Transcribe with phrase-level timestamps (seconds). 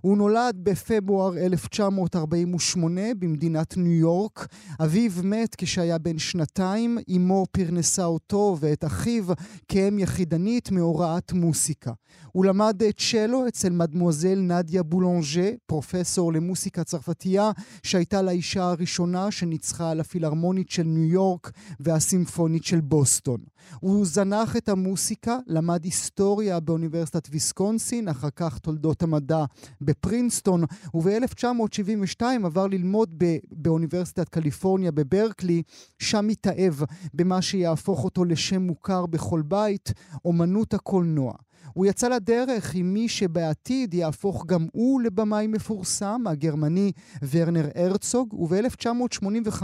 [0.00, 4.48] הוא נולד בפברואר 1948 במדינת ניו יורק.
[4.82, 9.24] אביו מת כשהיה בן שנתיים, אמו פרנסה אותו ואת אחיו
[9.68, 11.92] כאם יחידנית מהוראת מוסיקה.
[12.32, 17.50] הוא למד צ'לו אצל מדמואזל נדיה בולונג'ה, פרופסור למוסיקה צרפתייה,
[17.82, 23.40] שהייתה לאישה הראשונה שניצחה על הפילהרמונית של ניו יורק והסימפונית של בוסטון.
[23.80, 29.44] הוא זנח את המוסיקה, למד היסטוריה באוניברסיטת ויסקונסין, אחר כך תולדות המדע
[29.80, 30.64] בפרינסטון,
[30.94, 35.62] וב-1972 עבר ללמוד ב- באוניברסיטת קליפורניה בברקלי,
[35.98, 36.74] שם התאהב
[37.14, 39.92] במה שיהפוך אותו לשם מוכר בכל בית,
[40.24, 41.32] אומנות הקולנוע.
[41.72, 46.92] הוא יצא לדרך עם מי שבעתיד יהפוך גם הוא לבמאי מפורסם, הגרמני
[47.30, 49.62] ורנר הרצוג, וב-1985,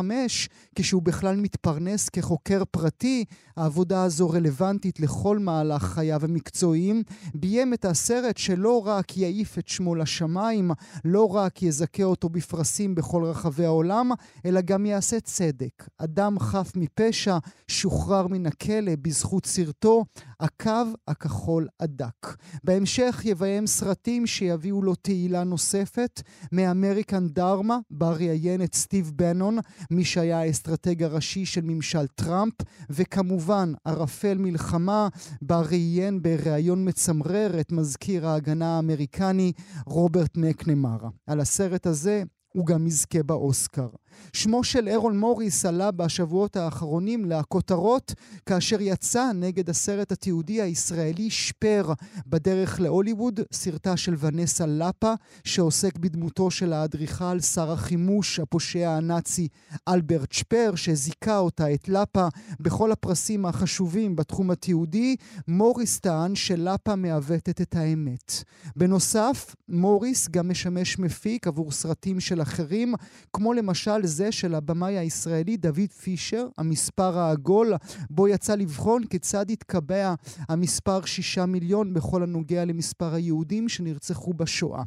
[0.75, 3.25] כשהוא בכלל מתפרנס כחוקר פרטי,
[3.57, 7.03] העבודה הזו רלוונטית לכל מהלך חייו המקצועיים,
[7.35, 10.71] ביים את הסרט שלא רק יעיף את שמו לשמיים,
[11.05, 14.11] לא רק יזכה אותו בפרסים בכל רחבי העולם,
[14.45, 15.89] אלא גם יעשה צדק.
[15.99, 20.05] אדם חף מפשע שוחרר מן הכלא בזכות סרטו
[20.41, 20.71] הקו
[21.09, 21.69] הכחול
[22.01, 22.37] הדק.
[22.65, 26.23] בהמשך יביים סרטים שיביאו לו תהילה נוספת
[26.53, 29.59] מ American Dharma, בה ראיין את סטיב בנון,
[29.91, 32.55] מי שהיה האסטרטג הראשי של ממשל טראמפ,
[32.91, 35.09] וכמובן ערפל מלחמה,
[35.43, 39.53] בה ראיין בריאיון מצמרר את מזכיר ההגנה האמריקני
[39.87, 41.09] רוברט מקנמרה.
[41.27, 42.23] על הסרט הזה
[42.57, 43.89] הוא גם יזכה באוסקר.
[44.33, 48.15] שמו של ארול מוריס עלה בשבועות האחרונים לכותרות
[48.47, 51.93] כאשר יצא נגד הסרט התיעודי הישראלי שפר
[52.27, 55.13] בדרך להוליווד, סרטה של ונסה לפה,
[55.45, 59.49] שעוסק בדמותו של האדריכל שר החימוש הפושע הנאצי
[59.89, 62.29] אלברט שפר, שזיכה אותה, את לפה,
[62.61, 65.17] בכל הפרסים החשובים בתחום התיעודי.
[65.49, 68.45] מוריס טען שלפה מעוותת את האמת.
[68.77, 72.95] בנוסף, מוריס גם משמש מפיק עבור סרטים של אחרים,
[73.33, 77.73] כמו למשל זה של הבמאי הישראלי דוד פישר, המספר העגול,
[78.11, 80.15] בו יצא לבחון כיצד התקבע
[80.49, 84.83] המספר שישה מיליון בכל הנוגע למספר היהודים שנרצחו בשואה.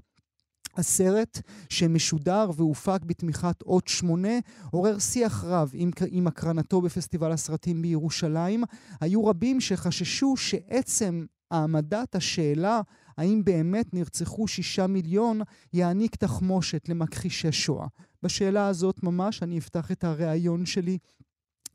[0.78, 4.40] הסרט שמשודר והופק בתמיכת אות שמונה
[4.72, 8.63] עורר שיח רב עם, עם הקרנתו בפסטיבל הסרטים בירושלים.
[9.01, 12.81] היו רבים שחששו שעצם העמדת השאלה
[13.18, 15.41] האם באמת נרצחו שישה מיליון
[15.74, 17.88] יעניק תחמושת למכחישי שואה.
[18.24, 20.97] בשאלה הזאת ממש אני אפתח את הריאיון שלי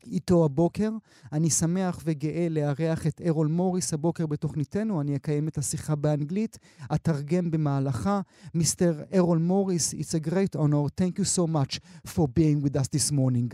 [0.05, 0.89] איתו הבוקר.
[1.33, 5.01] אני שמח וגאה לארח את ארול מוריס הבוקר בתוכניתנו.
[5.01, 6.57] אני אקיים את השיחה באנגלית,
[6.95, 8.21] אתרגם במהלכה.
[8.53, 11.01] מיסטר ארול מוריס, it's a great honor.
[11.01, 13.49] Thank you so much for being with us this morning.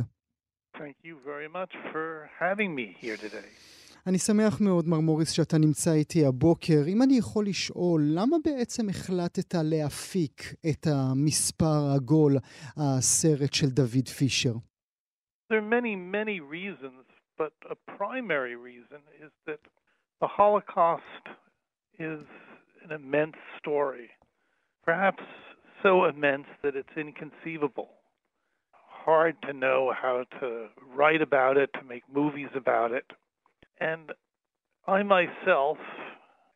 [0.77, 3.49] Thank you very much for having me here today.
[4.07, 6.81] אני שמח מאוד, מר מוריס, שאתה נמצא איתי הבוקר.
[6.87, 12.33] אם אני יכול לשאול, למה בעצם החלטת להפיק את המספר העגול,
[12.77, 14.53] הסרט של דוד פישר?
[15.49, 17.03] There are many, many reasons,
[17.37, 19.61] but a primary reason is that
[20.21, 21.23] the Holocaust
[21.99, 22.21] is
[22.85, 24.09] an immense story,
[24.87, 25.23] perhaps
[25.83, 27.89] so immense that it's inconceivable.
[29.05, 30.47] Hard to know how to
[30.95, 33.07] write about it, to make movies about it.
[33.81, 34.11] And
[34.87, 35.77] I myself,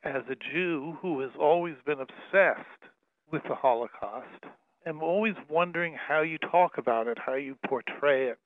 [0.04, 2.92] as a Jew who has always been obsessed
[3.32, 4.44] with the Holocaust,
[4.86, 8.38] am always wondering how you talk about it, how you portray it.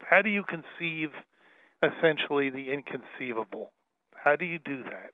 [0.00, 1.10] How do you conceive
[1.80, 3.70] essentially the inconceivable?
[4.16, 5.12] How do you do that?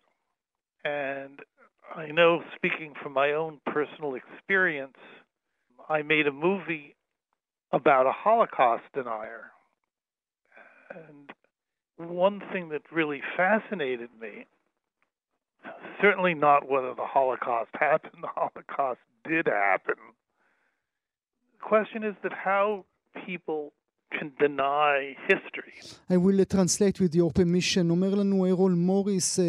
[0.83, 1.41] And
[1.95, 4.97] I know, speaking from my own personal experience,
[5.91, 6.97] I made a movie
[7.71, 9.51] about a Holocaust denier.
[10.91, 11.31] And
[12.09, 14.47] one thing that really fascinated me,
[16.01, 19.97] certainly not whether the Holocaust happened, the Holocaust did happen.
[21.55, 22.85] The question is that how
[23.27, 23.73] people
[26.11, 27.91] I will translate with your permission.
[27.91, 29.43] אומר לנו אירול מוריס, uh,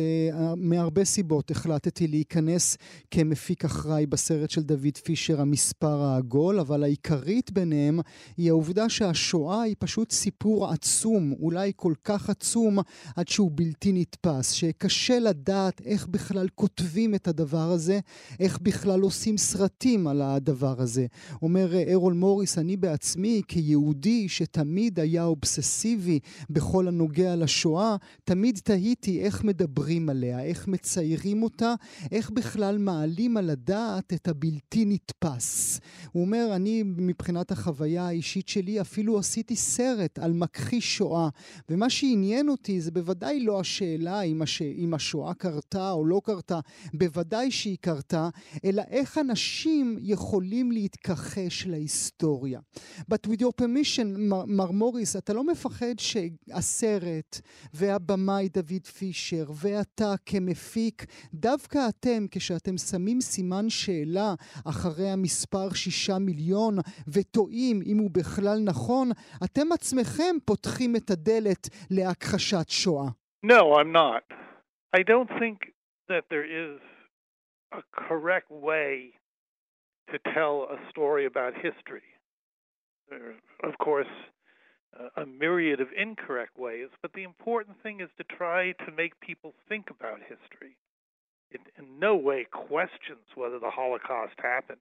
[0.58, 2.78] מהרבה סיבות החלטתי להיכנס
[3.12, 8.00] כמפיק אחראי בסרט של דוד פישר, המספר העגול, אבל העיקרית ביניהם
[8.38, 12.80] היא העובדה שהשואה היא פשוט סיפור עצום, אולי כל כך עצום
[13.16, 18.00] עד שהוא בלתי נתפס, שקשה לדעת איך בכלל כותבים את הדבר הזה,
[18.40, 21.06] איך בכלל עושים סרטים על הדבר הזה.
[21.42, 24.42] אומר אירול מוריס, אני בעצמי כיהודי ש...
[24.51, 26.19] שתמיד היה אובססיבי
[26.50, 31.74] בכל הנוגע לשואה, תמיד תהיתי איך מדברים עליה, איך מציירים אותה,
[32.12, 35.80] איך בכלל מעלים על הדעת את הבלתי נתפס.
[36.12, 41.30] הוא אומר, אני מבחינת החוויה האישית שלי אפילו עשיתי סרט על מכחיש שואה,
[41.69, 44.62] ומה שעניין אותי זה בוודאי לא השאלה אם, הש...
[44.62, 46.59] אם השואה קרתה או לא קרתה,
[46.94, 48.30] בוודאי שהיא קרתה,
[48.65, 52.59] אלא איך אנשים יכולים להתכחש להיסטוריה.
[53.00, 54.18] But with your permission,
[54.48, 57.40] מר מוריס, אתה לא מפחד שהסרט
[57.74, 64.34] והבמאי דוד פישר ואתה כמפיק, דווקא אתם, כשאתם שמים סימן שאלה
[64.70, 66.76] אחרי המספר שישה מיליון
[67.14, 69.10] וטועים אם הוא בכלל נכון,
[69.44, 73.10] אתם עצמכם פותחים את הדלת להכחשת שואה.
[73.46, 74.24] No, I'm not.
[74.94, 75.58] I don't think
[76.10, 76.80] that there is
[77.72, 79.14] a correct way
[80.12, 82.08] to tell a story about history.
[83.12, 84.08] Are, of course,
[84.98, 89.19] uh, a myriad of incorrect ways, but the important thing is to try to make
[89.19, 90.78] people think about history.
[91.52, 94.80] It in no way questions whether the Holocaust happened.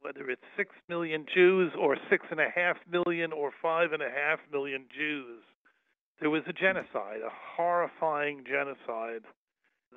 [0.00, 4.10] Whether it's six million Jews or six and a half million or five and a
[4.10, 5.42] half million Jews,
[6.20, 9.22] there was a genocide, a horrifying genocide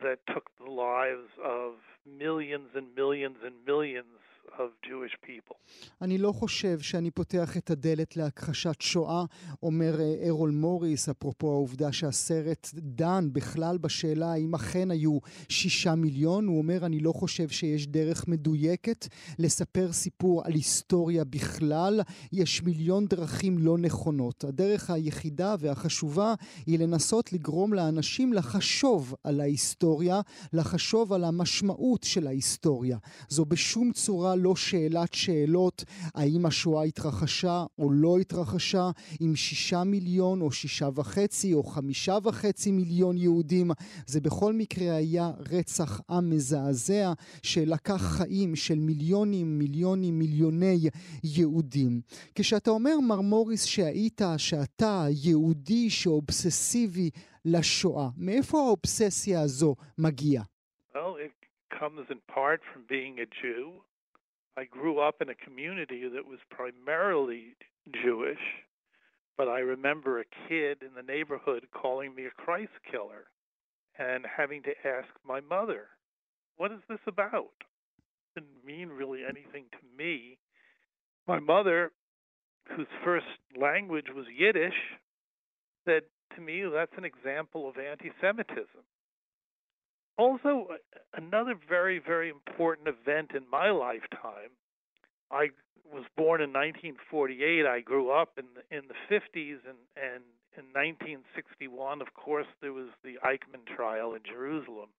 [0.01, 1.73] that took the lives of
[2.06, 5.55] millions and millions and millions of Jewish people.
[6.01, 9.23] אני לא חושב שאני פותח את הדלת להכחשת שואה,
[9.63, 15.17] אומר ארול מוריס, אפרופו העובדה שהסרט דן בכלל בשאלה האם אכן היו
[15.49, 16.47] שישה מיליון.
[16.47, 19.07] הוא אומר, אני לא חושב שיש דרך מדויקת
[19.39, 22.01] לספר סיפור על היסטוריה בכלל.
[22.31, 24.44] יש מיליון דרכים לא נכונות.
[24.44, 26.33] הדרך היחידה והחשובה
[26.65, 30.21] היא לנסות לגרום לאנשים לחשוב על ההיסטוריה,
[30.53, 32.97] לחשוב על המשמעות של ההיסטוריה.
[33.29, 35.83] זו בשום צורה לא שאלת שאלות
[36.16, 38.89] האם השואה התרחשה או לא התרחשה,
[39.19, 43.72] עם שישה מיליון או שישה וחצי או חמישה וחצי מיליון יהודים.
[44.06, 47.13] זה בכל מקרה היה רצח עם מזעזע
[47.44, 50.80] שלקח חיים של מיליונים, מיליונים, מיליוני
[51.24, 52.01] יהודים.
[52.36, 57.10] כשאתה אומר, מר מוריס, שהיית, שאתה יהודי שאובססיבי
[57.45, 60.44] לשואה, מאיפה האובססיה הזו מגיעה?
[60.94, 61.33] Well, it
[61.80, 63.81] comes in part from being a Jew.
[64.57, 67.56] I grew up in a community that was primarily
[68.03, 68.39] Jewish,
[69.38, 73.27] but I remember a kid in the neighborhood calling me a Christ killer
[73.98, 75.88] and having to ask my mother,
[76.57, 77.51] What is this about?
[78.36, 80.38] It didn't mean really anything to me.
[81.27, 81.92] My mother,
[82.75, 83.25] whose first
[83.59, 84.74] language was Yiddish,
[85.86, 86.04] said
[86.36, 88.83] to me, That's an example of anti Semitism.
[90.21, 90.68] Also,
[91.18, 94.53] another very, very important event in my lifetime.
[95.31, 95.50] I
[95.91, 97.65] was born in 1948.
[97.65, 100.21] I grew up in the, in the 50s, and, and
[100.56, 104.89] in 1961, of course, there was the Eichmann trial in Jerusalem,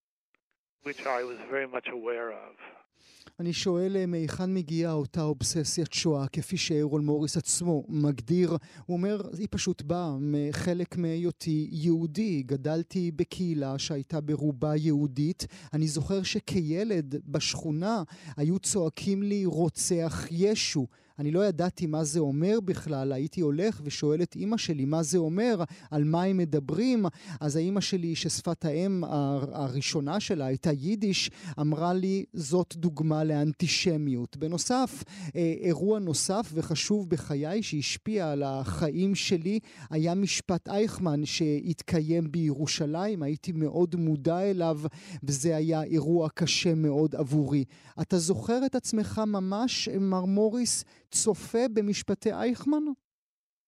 [3.40, 8.50] אני שואל מהיכן מגיעה אותה אובססיית שואה, כפי שאירול מוריס עצמו מגדיר.
[8.86, 12.42] הוא אומר, היא פשוט באה מחלק מהיותי יהודי.
[12.42, 15.46] גדלתי בקהילה שהייתה ברובה יהודית.
[15.72, 18.02] אני זוכר שכילד בשכונה
[18.36, 20.86] היו צועקים לי רוצח ישו.
[21.22, 25.18] אני לא ידעתי מה זה אומר בכלל, הייתי הולך ושואל את אימא שלי מה זה
[25.18, 27.06] אומר, על מה הם מדברים,
[27.40, 29.04] אז האימא שלי, ששפת האם
[29.52, 31.30] הראשונה שלה הייתה יידיש,
[31.60, 34.36] אמרה לי, זאת דוגמה לאנטישמיות.
[34.36, 35.04] בנוסף,
[35.34, 39.58] אירוע נוסף וחשוב בחיי שהשפיע על החיים שלי,
[39.90, 44.80] היה משפט אייכמן שהתקיים בירושלים, הייתי מאוד מודע אליו,
[45.22, 47.64] וזה היה אירוע קשה מאוד עבורי.
[48.00, 52.83] אתה זוכר את עצמך ממש, מר מוריס, צופה במשפטי אייכמן?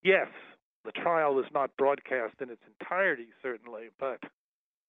[0.03, 0.31] Yes,
[0.86, 4.19] the trial was not broadcast in its entirety, certainly, but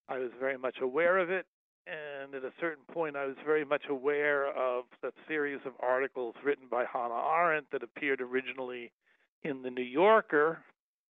[0.07, 1.45] I was very much aware of it.
[1.87, 6.35] And at a certain point, I was very much aware of that series of articles
[6.45, 8.91] written by Hannah Arendt that appeared originally
[9.43, 10.59] in the New Yorker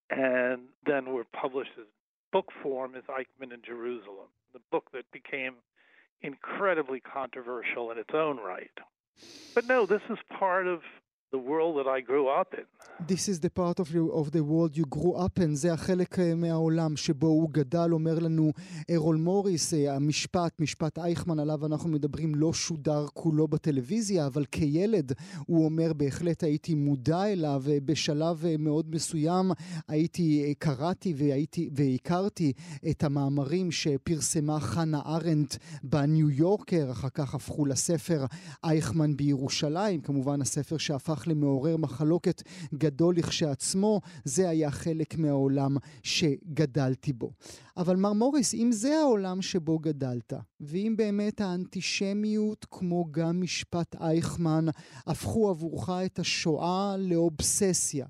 [0.09, 1.85] and then were published as
[2.31, 5.55] book form as Eichmann in Jerusalem, the book that became
[6.21, 8.71] incredibly controversial in its own right.
[9.53, 10.81] But no, this is part of
[11.33, 12.66] the world that I grew up in.
[13.12, 16.18] This is the part of, you, of the world you grew up in, זה החלק
[16.37, 18.52] מהעולם שבו הוא גדל, אומר לנו
[18.90, 25.12] ארול מוריס, המשפט, משפט אייכמן עליו אנחנו מדברים, לא שודר כולו בטלוויזיה, אבל כילד
[25.47, 29.50] הוא אומר, בהחלט הייתי מודע אליו, בשלב מאוד מסוים
[29.88, 32.52] הייתי, קראתי והייתי, והכרתי
[32.90, 38.25] את המאמרים שפרסמה חנה ארנדט בניו יורקר, אחר כך הפכו לספר
[38.64, 42.42] אייכמן בירושלים, כמובן הספר שהפך הפך למעורר מחלוקת
[42.75, 47.30] גדול לכשעצמו, זה היה חלק מהעולם שגדלתי בו.
[47.76, 54.64] אבל מר מוריס, אם זה העולם שבו גדלת, ואם באמת האנטישמיות, כמו גם משפט אייכמן,
[55.06, 58.06] הפכו עבורך את השואה לאובססיה,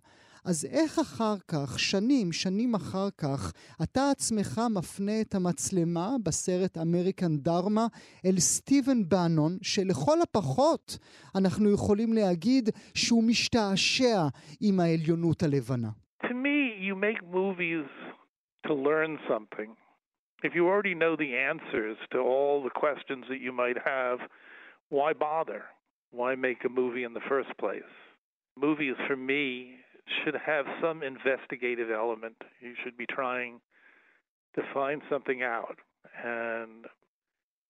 [0.49, 7.37] אז איך אחר כך, שנים, שנים אחר כך, אתה עצמך מפנה את המצלמה בסרט אמריקן
[7.37, 7.87] דרמה
[8.27, 10.99] אל סטיבן בנון, שלכל הפחות
[11.39, 14.19] אנחנו יכולים להגיד שהוא משתעשע
[14.61, 15.89] עם העליונות הלבנה.
[16.23, 17.89] To me, you make movies
[18.67, 19.71] to learn something.
[20.47, 24.19] If you already know the answers to all the questions that you might have,
[24.97, 25.63] why bother?
[26.19, 27.95] Why make a movie in the first place?
[28.67, 29.47] Movies, for me,
[30.25, 32.37] should have some investigative element.
[32.61, 33.61] You should be trying
[34.55, 35.77] to find something out.
[36.25, 36.87] And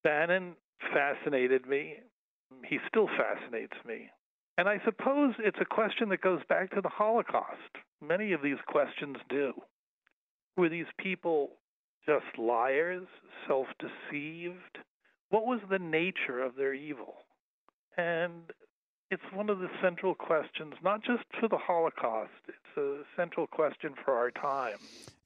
[0.04, 0.54] Bannon
[0.92, 1.96] fascinated me.
[2.64, 4.10] He still fascinates me.
[4.58, 7.76] And I suppose it's a question that goes back to the Holocaust.
[8.00, 9.52] Many of these questions do.
[10.56, 11.50] Were these people
[12.06, 13.06] just liars,
[13.46, 14.78] self deceived?
[15.30, 17.14] What was the nature of their evil?
[17.96, 18.52] And
[19.10, 23.94] it's one of the central questions, not just for the Holocaust, it's a central question
[24.04, 24.78] for our time.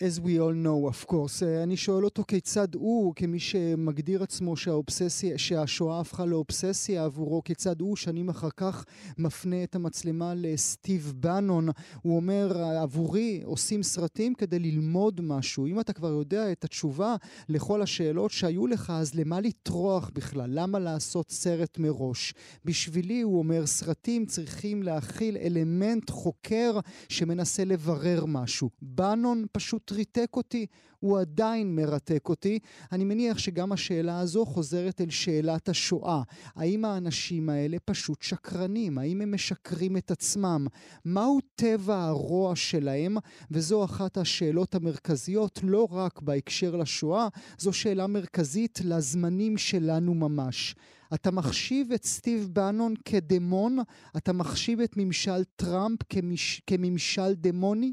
[0.02, 1.42] As we all know, of course.
[1.42, 7.80] Uh, אני שואל אותו כיצד הוא, כמי שמגדיר עצמו שהאובססיה, שהשואה הפכה לאובססיה עבורו, כיצד
[7.80, 8.85] הוא שנים אחר כך
[9.19, 11.69] מפנה את המצלמה לסטיב בנון.
[12.02, 15.66] הוא אומר, עבורי עושים סרטים כדי ללמוד משהו.
[15.66, 17.16] אם אתה כבר יודע את התשובה
[17.49, 20.50] לכל השאלות שהיו לך, אז למה לטרוח בכלל?
[20.52, 22.35] למה לעשות סרט מראש?
[22.64, 26.78] בשבילי, הוא אומר, סרטים צריכים להכיל אלמנט חוקר
[27.09, 28.71] שמנסה לברר משהו.
[28.83, 30.66] בנון פשוט ריתק אותי,
[31.00, 32.59] הוא עדיין מרתק אותי.
[32.92, 36.23] אני מניח שגם השאלה הזו חוזרת אל שאלת השואה.
[36.56, 38.99] האם האנשים האלה פשוט שקרנים?
[38.99, 40.66] האם הם משקרים את עצמם?
[41.04, 43.16] מהו טבע הרוע שלהם?
[43.50, 47.28] וזו אחת השאלות המרכזיות, לא רק בהקשר לשואה,
[47.59, 50.75] זו שאלה מרכזית לזמנים שלנו ממש.
[51.14, 53.78] אתה מחשיב את סטיב בנון כדמון?
[54.16, 56.62] אתה מחשיב את ממשל טראמפ כמש...
[56.66, 57.92] כממשל דמוני?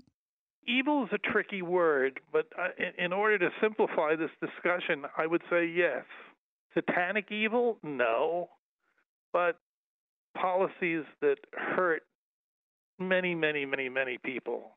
[0.67, 5.41] Evil is a tricky word, but uh, in order to simplify this discussion, I would
[5.49, 6.03] say yes.
[6.73, 7.77] Satanic evil?
[7.83, 8.49] No.
[9.31, 9.59] But
[10.37, 12.03] policies that hurt
[12.99, 14.71] many, many, many, many people.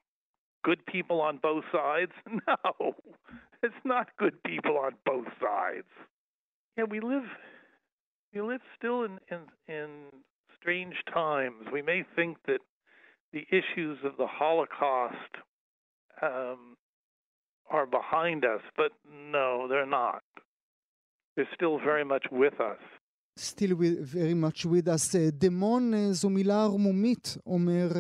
[0.63, 2.13] Good people on both sides?
[2.47, 2.95] No.
[3.63, 5.87] It's not good people on both sides.
[6.79, 7.25] Yeah, we live
[8.33, 9.89] we live still in, in, in
[10.59, 11.67] strange times.
[11.73, 12.61] We may think that
[13.33, 15.37] the issues of the Holocaust
[16.23, 16.77] um,
[17.71, 20.23] are behind us, but no, they're not.
[21.37, 22.79] They're still very much with us.
[23.49, 25.17] Still very much with us.
[25.33, 27.93] דמון זו מילה ערמומית, אומר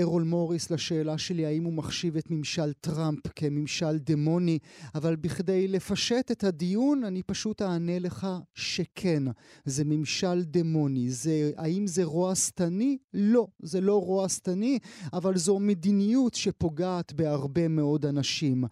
[0.00, 4.58] ארול מוריס לשאלה שלי האם הוא מחשיב את ממשל טראמפ כממשל דמוני,
[4.94, 9.22] אבל בכדי לפשט את הדיון אני פשוט אענה לך שכן,
[9.64, 11.10] זה ממשל דמוני.
[11.10, 12.98] זה, האם זה רוע שטני?
[13.14, 14.78] לא, זה לא רוע שטני,
[15.12, 18.64] אבל זו מדיניות שפוגעת בהרבה מאוד אנשים.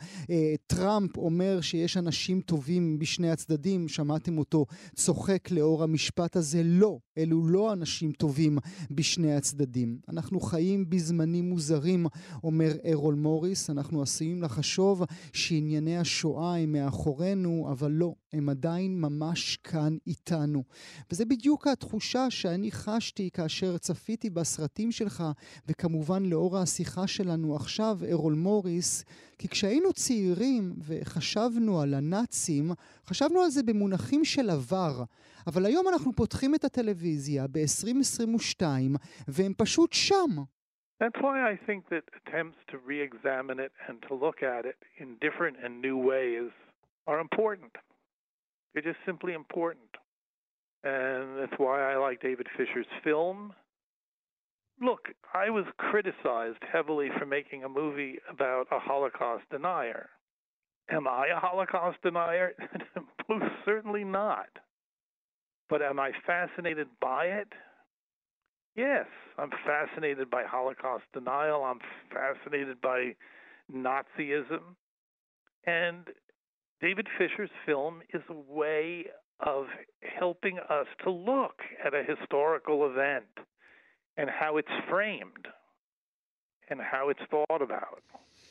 [0.67, 6.10] טראמפ אומר שיש אנשים טובים בשני הצדדים, שמעתם אותו צוחק לאור המשפט.
[6.11, 8.59] המשפט הזה לא, אלו לא אנשים טובים
[8.91, 9.99] בשני הצדדים.
[10.09, 12.07] אנחנו חיים בזמנים מוזרים,
[12.45, 15.03] אומר ארול מוריס, אנחנו עשויים לחשוב
[15.33, 20.63] שענייני השואה הם מאחורינו, אבל לא, הם עדיין ממש כאן איתנו.
[21.13, 25.25] וזה בדיוק התחושה שאני חשתי כאשר צפיתי בסרטים שלך,
[25.69, 29.05] וכמובן לאור השיחה שלנו עכשיו, ארול מוריס,
[29.41, 32.65] כי כשהיינו צעירים וחשבנו על הנאצים,
[33.07, 35.05] חשבנו על זה במונחים של עבר.
[35.47, 38.63] אבל היום אנחנו פותחים את הטלוויזיה ב-2022,
[39.29, 40.31] והם פשוט שם.
[41.03, 45.09] That's why I think that attempts to re-examine it and to look at it in
[45.27, 46.51] different and new ways
[47.09, 47.73] are important.
[48.71, 49.93] They're just simply important.
[50.85, 53.39] And that's why I like David Fisher's film.
[54.81, 60.09] Look, I was criticized heavily for making a movie about a Holocaust denier.
[60.91, 62.53] Am I a Holocaust denier?
[63.29, 64.49] Most certainly not.
[65.69, 67.49] But am I fascinated by it?
[68.75, 69.07] Yes,
[69.39, 71.63] I'm fascinated by Holocaust denial.
[71.63, 73.15] I'm fascinated by
[73.73, 74.77] Nazism.
[75.67, 76.07] And
[76.81, 79.05] David Fisher's film is a way
[79.41, 79.67] of
[80.19, 83.27] helping us to look at a historical event
[84.21, 85.49] and how it's framed
[86.69, 88.03] and how it's thought about.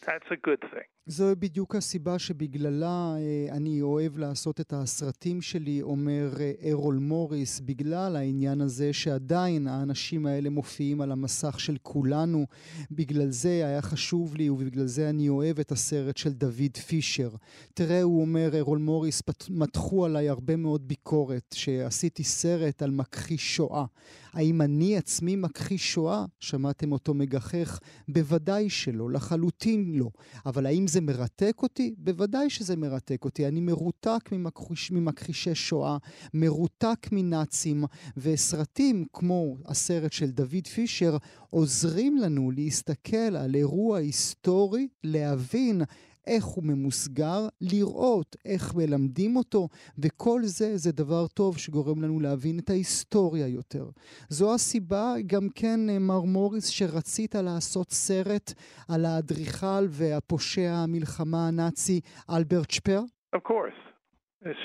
[0.06, 0.90] That's a good thing.
[1.12, 7.60] זו בדיוק הסיבה שבגללה אה, אני אוהב לעשות את הסרטים שלי, אומר אה, ארול מוריס,
[7.60, 12.46] בגלל העניין הזה שעדיין האנשים האלה מופיעים על המסך של כולנו.
[12.92, 17.30] בגלל זה היה חשוב לי ובגלל זה אני אוהב את הסרט של דוד פישר.
[17.74, 23.86] תראה, הוא אומר, ארול מוריס, מתחו עליי הרבה מאוד ביקורת שעשיתי סרט על מכחיש שואה.
[24.34, 26.26] האם אני עצמי מכחיש שואה?
[26.40, 27.80] שמעתם אותו מגחך?
[28.08, 30.10] בוודאי שלא, לחלוטין לא.
[30.46, 31.96] אבל האם זה מרתק אותי?
[31.98, 33.48] בוודאי שזה מרתק אותי.
[33.48, 35.98] אני מרותק ממכחיש, ממכחישי שואה,
[36.34, 37.84] מרותק מנאצים,
[38.18, 41.18] וסרטים כמו הסרט של דוד פישר
[41.50, 45.82] עוזרים לנו להסתכל על אירוע היסטורי, להבין
[46.28, 49.68] איך הוא ממוסגר, לראות איך מלמדים אותו,
[50.04, 53.86] וכל זה זה דבר טוב שגורם לנו להבין את ההיסטוריה יותר.
[54.30, 58.54] זו הסיבה גם כן, אה, מר מוריס, שרצית לעשות סרט
[58.94, 62.02] על האדריכל והפושע המלחמה הנאצי
[62.38, 63.00] אלברט שפר?
[63.36, 63.80] Of course.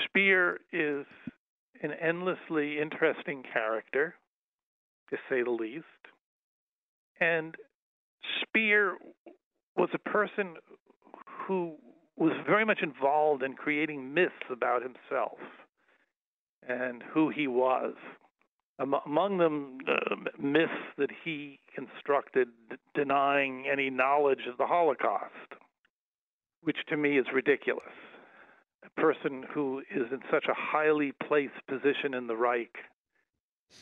[0.05, 1.05] Speer is
[1.85, 4.15] an endlessly interesting character,
[5.09, 6.01] to say the least.
[7.19, 7.55] And
[8.41, 8.97] Speer
[9.75, 10.55] was a person
[11.45, 11.75] who
[12.17, 15.39] was very much involved in creating myths about himself
[16.67, 17.93] and who he was.
[18.77, 22.49] Among them, uh, myths that he constructed
[22.93, 25.53] denying any knowledge of the Holocaust,
[26.61, 27.83] which to me is ridiculous.
[28.85, 32.75] A person who is in such a highly placed position in the Reich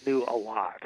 [0.05, 0.81] knew a lot.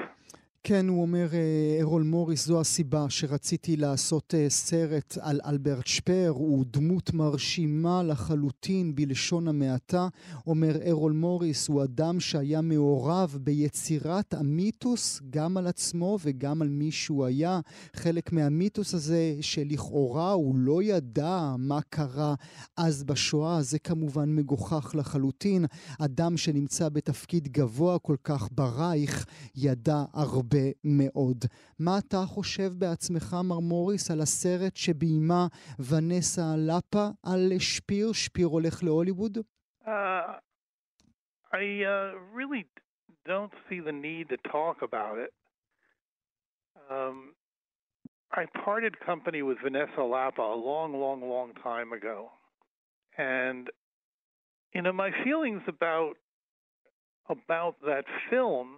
[0.64, 6.34] כן, הוא אומר, אה, ארול מוריס, זו הסיבה שרציתי לעשות אה, סרט על אלברט שפר,
[6.36, 10.08] הוא דמות מרשימה לחלוטין בלשון המעטה.
[10.48, 16.92] אומר ארול מוריס, הוא אדם שהיה מעורב ביצירת המיתוס, גם על עצמו וגם על מי
[16.92, 17.60] שהוא היה.
[17.96, 22.36] חלק מהמיתוס הזה שלכאורה הוא לא ידע מה קרה
[22.78, 25.66] אז בשואה, זה כמובן מגוחך לחלוטין.
[26.00, 30.47] אדם שנמצא בתפקיד גבוה כל כך ברייך, ידע הרבה.
[30.47, 31.39] הרבה מאוד.
[31.79, 35.47] מה אתה חושב בעצמך, מר מוריס, על הסרט שביימה
[35.91, 38.13] ונסה לפה על שפיר?
[38.13, 39.39] שפיר הולך להוליווד?
[39.85, 40.39] Uh,
[41.53, 42.65] I uh, really
[43.27, 45.33] don't see the need to talk about it.
[46.91, 47.35] Um,
[48.33, 52.31] I parted company with Vanessa Lapa a long, long, long time ago.
[53.19, 53.69] And
[54.75, 56.15] you know, my feelings about
[57.29, 58.69] about that film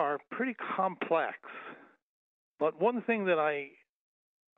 [0.00, 1.36] are pretty complex.
[2.58, 3.68] But one thing that I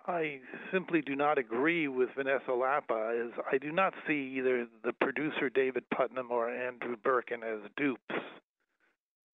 [0.06, 0.40] I
[0.72, 5.48] simply do not agree with Vanessa Lapa is I do not see either the producer
[5.48, 8.00] David Putnam or Andrew Birkin as dupes.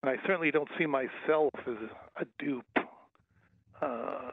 [0.01, 1.77] And I certainly don't see myself as
[2.19, 2.65] a dupe
[3.81, 4.31] uh,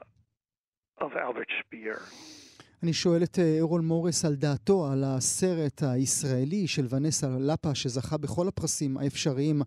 [0.98, 2.02] of Albert Speer.
[2.84, 8.16] אני שואל את אה, ארול מוריס על דעתו על הסרט הישראלי של ונסה לפה, שזכה
[8.16, 9.62] בכל הפרסים האפשריים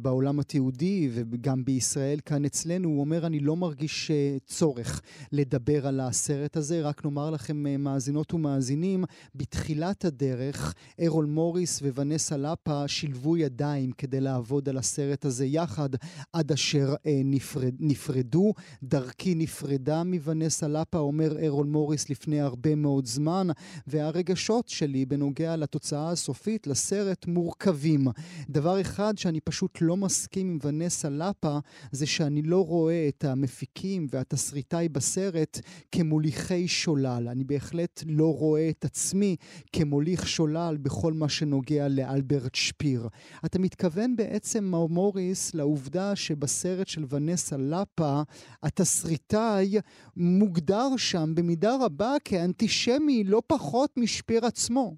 [0.00, 2.88] בעולם התיעודי וגם בישראל כאן אצלנו.
[2.88, 5.00] הוא אומר, אני לא מרגיש אה, צורך
[5.32, 12.36] לדבר על הסרט הזה, רק נאמר לכם, אה, מאזינות ומאזינים, בתחילת הדרך, ארול מוריס ונסה
[12.36, 15.90] לפה שילבו ידיים כדי לעבוד על הסרט הזה יחד,
[16.32, 18.52] עד אשר נפרד, נפרדו.
[18.82, 23.46] דרכי נפרדה מוונסה לפה, אומר ארול מוריס לפני לפני הרבה מאוד זמן,
[23.86, 28.06] והרגשות שלי בנוגע לתוצאה הסופית, לסרט, מורכבים.
[28.50, 31.58] דבר אחד שאני פשוט לא מסכים עם ונסה לפה,
[31.92, 35.60] זה שאני לא רואה את המפיקים והתסריטאי בסרט
[35.92, 37.28] כמוליכי שולל.
[37.30, 39.36] אני בהחלט לא רואה את עצמי
[39.72, 43.08] כמוליך שולל בכל מה שנוגע לאלברט שפיר.
[43.44, 48.22] אתה מתכוון בעצם, מר מוריס, לעובדה שבסרט של ונסה לפה,
[48.62, 49.78] התסריטאי
[50.16, 54.95] מוגדר שם במידה רבה כאנטישמי לא פחות משפיר עצמו.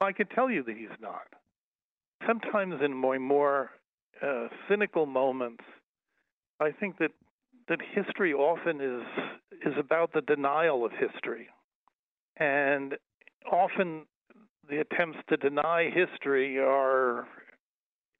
[0.00, 1.28] I can tell you that he's not.
[2.26, 3.70] Sometimes in my more
[4.22, 5.64] uh, cynical moments,
[6.60, 7.12] I think that
[7.68, 9.06] that history often is
[9.68, 11.48] is about the denial of history,
[12.36, 12.88] and
[13.50, 13.88] often
[14.70, 17.26] the attempts to deny history are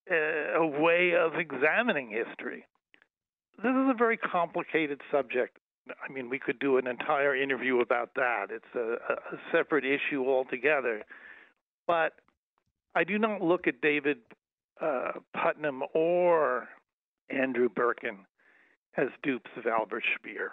[0.09, 2.65] a way of examining history.
[3.59, 5.59] This is a very complicated subject.
[6.05, 8.47] I mean, we could do an entire interview about that.
[8.51, 8.89] It's a,
[9.35, 11.05] a separate issue altogether.
[11.87, 12.13] But
[12.95, 14.19] I do not look at David
[14.81, 16.69] uh, Putnam or
[17.31, 18.19] Andrew Birkin
[18.97, 20.51] as dupes of Albert Speer.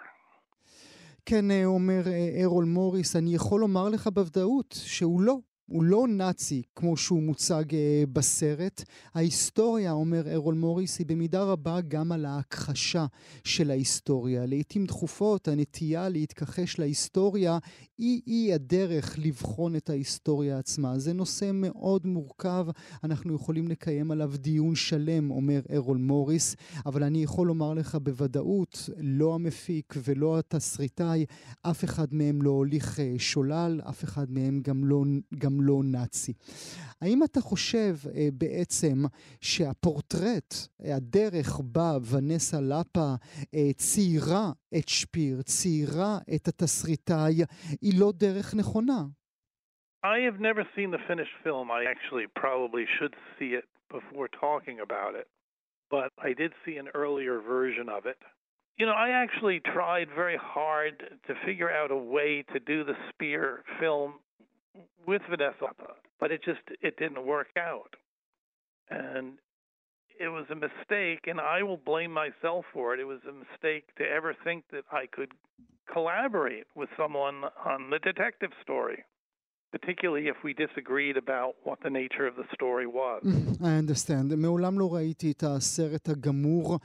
[1.26, 2.02] כן, אומר
[2.44, 5.36] ארול מוריס, אני יכול לומר לך בוודאות שהוא לא.
[5.69, 8.83] הוא לא נאצי כמו שהוא מוצג אה, בסרט.
[9.13, 13.05] ההיסטוריה, אומר ארול מוריס, היא במידה רבה גם על ההכחשה
[13.43, 14.45] של ההיסטוריה.
[14.45, 17.57] לעיתים תכופות הנטייה להתכחש להיסטוריה
[17.97, 20.99] היא-היא הדרך לבחון את ההיסטוריה עצמה.
[20.99, 22.67] זה נושא מאוד מורכב,
[23.03, 26.55] אנחנו יכולים לקיים עליו דיון שלם, אומר ארול מוריס,
[26.85, 31.25] אבל אני יכול לומר לך בוודאות, לא המפיק ולא התסריטאי,
[31.61, 35.03] אף אחד מהם לא הוליך אה, שולל, אף אחד מהם גם לא,
[35.37, 36.33] גם לא נאצי.
[37.01, 38.97] האם אתה חושב אה, בעצם
[39.41, 40.53] שהפורטרט,
[40.95, 43.07] הדרך בה ונסה לפה
[43.55, 47.33] אה, ציירה את שפיר, ציירה את התסריטאי,
[47.81, 49.01] היא לא דרך נכונה?
[50.03, 51.69] I have never seen the finished film.
[51.71, 55.27] I actually probably should see it before talking about it.
[55.91, 58.19] But I did see an earlier version of it.
[58.77, 62.95] You know, I actually tried very hard to figure out a way to do the
[63.09, 64.13] Spear film
[65.05, 65.73] with Vanessa,
[66.19, 67.95] but it just it didn't work out,
[68.89, 69.37] and
[70.19, 72.99] it was a mistake, and I will blame myself for it.
[72.99, 75.31] It was a mistake to ever think that I could
[75.91, 79.03] collaborate with someone on the detective story.
[79.71, 83.21] Particularly if we disagreed about what the nature of the story was.
[83.69, 84.35] I understand.
[84.37, 86.79] מעולם לא ראיתי את הסרט הגמור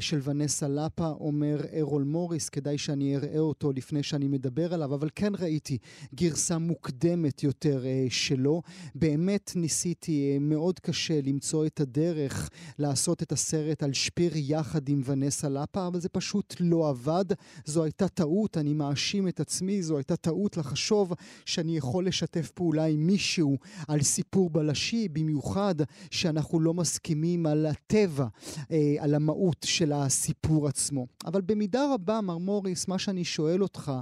[0.00, 5.08] של ונסה לפה, אומר ארול מוריס, כדאי שאני אראה אותו לפני שאני מדבר עליו, אבל
[5.14, 5.78] כן ראיתי
[6.14, 8.62] גרסה מוקדמת יותר שלו.
[8.94, 15.48] באמת ניסיתי מאוד קשה למצוא את הדרך לעשות את הסרט על שפיר יחד עם ונסה
[15.48, 17.24] לפה, אבל זה פשוט לא עבד.
[17.64, 21.12] זו הייתה טעות, אני מאשים את עצמי, זו הייתה טעות לחשוב
[21.44, 25.74] שאני יכול לשתף לשתף פעולה עם מישהו על סיפור בלשי, במיוחד
[26.10, 28.26] שאנחנו לא מסכימים על הטבע,
[28.70, 31.06] אה, על המהות של הסיפור עצמו.
[31.26, 33.92] אבל במידה רבה, מר מוריס, מה שאני שואל אותך,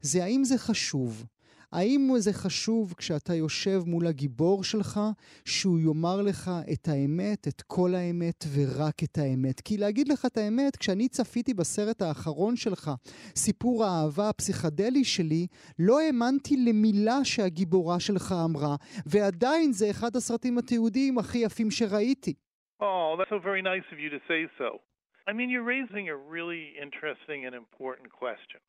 [0.00, 1.24] זה האם זה חשוב?
[1.72, 5.00] האם זה חשוב כשאתה יושב מול הגיבור שלך,
[5.44, 9.60] שהוא יאמר לך את האמת, את כל האמת ורק את האמת?
[9.60, 12.90] כי להגיד לך את האמת, כשאני צפיתי בסרט האחרון שלך,
[13.36, 15.46] סיפור האהבה הפסיכדלי שלי,
[15.78, 22.34] לא האמנתי למילה שהגיבורה שלך אמרה, ועדיין זה אחד הסרטים התיעודיים הכי יפים שראיתי.
[22.82, 24.80] Oh, that's so very nice of you to say so.
[25.28, 28.60] I mean, you're raising a really interesting and important question.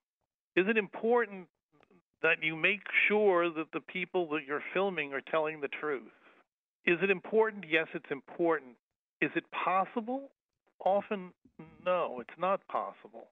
[0.55, 1.47] Is it important
[2.23, 6.11] that you make sure that the people that you're filming are telling the truth.
[6.85, 7.65] Is it important?
[7.69, 8.71] Yes, it's important.
[9.21, 10.31] Is it possible?
[10.83, 11.31] Often,
[11.85, 13.27] no, it's not possible.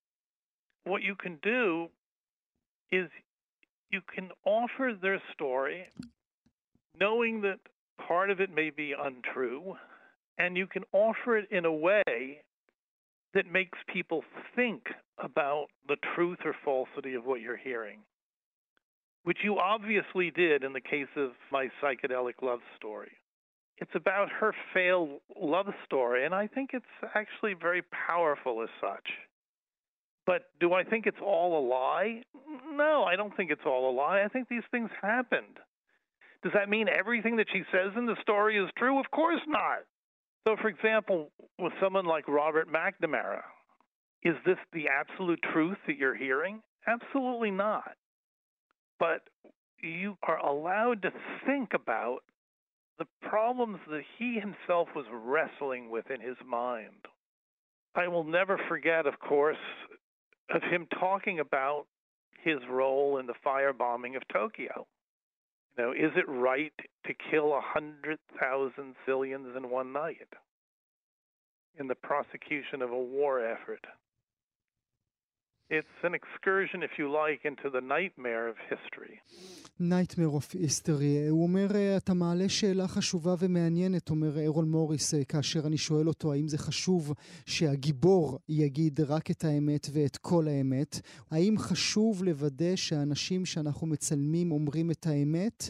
[0.84, 1.88] What you can do
[2.92, 3.10] is
[3.90, 5.88] you can offer their story
[7.00, 7.60] knowing that
[8.06, 9.76] part of it may be untrue,
[10.38, 12.42] and you can offer it in a way
[13.34, 14.24] that makes people
[14.56, 14.84] think
[15.18, 18.00] about the truth or falsity of what you're hearing
[19.24, 23.12] which you obviously did in the case of my psychedelic love story.
[23.78, 29.08] It's about her failed love story, and I think it's actually very powerful as such.
[30.26, 32.22] But do I think it's all a lie?
[32.72, 34.22] No, I don't think it's all a lie.
[34.24, 35.58] I think these things happened.
[36.44, 39.00] Does that mean everything that she says in the story is true?
[39.00, 39.80] Of course not.
[40.48, 43.42] So, for example, with someone like Robert McNamara,
[44.24, 46.62] is this the absolute truth that you're hearing?
[46.88, 47.92] Absolutely not
[49.02, 49.24] but
[49.82, 51.12] you are allowed to
[51.44, 52.20] think about
[53.00, 57.08] the problems that he himself was wrestling with in his mind.
[57.96, 59.58] I will never forget, of course,
[60.54, 61.88] of him talking about
[62.44, 64.86] his role in the firebombing of Tokyo.
[65.78, 66.74] You know, is it right
[67.08, 70.28] to kill a hundred thousand civilians in one night
[71.80, 73.84] in the prosecution of a war effort?
[75.80, 79.16] It's an excursion, if you like, into the nightmare of history.
[79.80, 81.30] Nightmare of history.
[81.30, 86.48] הוא אומר, אתה מעלה שאלה חשובה ומעניינת, אומר אירול מוריס, כאשר אני שואל אותו האם
[86.48, 87.14] זה חשוב
[87.46, 91.00] שהגיבור יגיד רק את האמת ואת כל האמת.
[91.32, 95.70] האם חשוב לוודא שהאנשים שאנחנו מצלמים אומרים את האמת?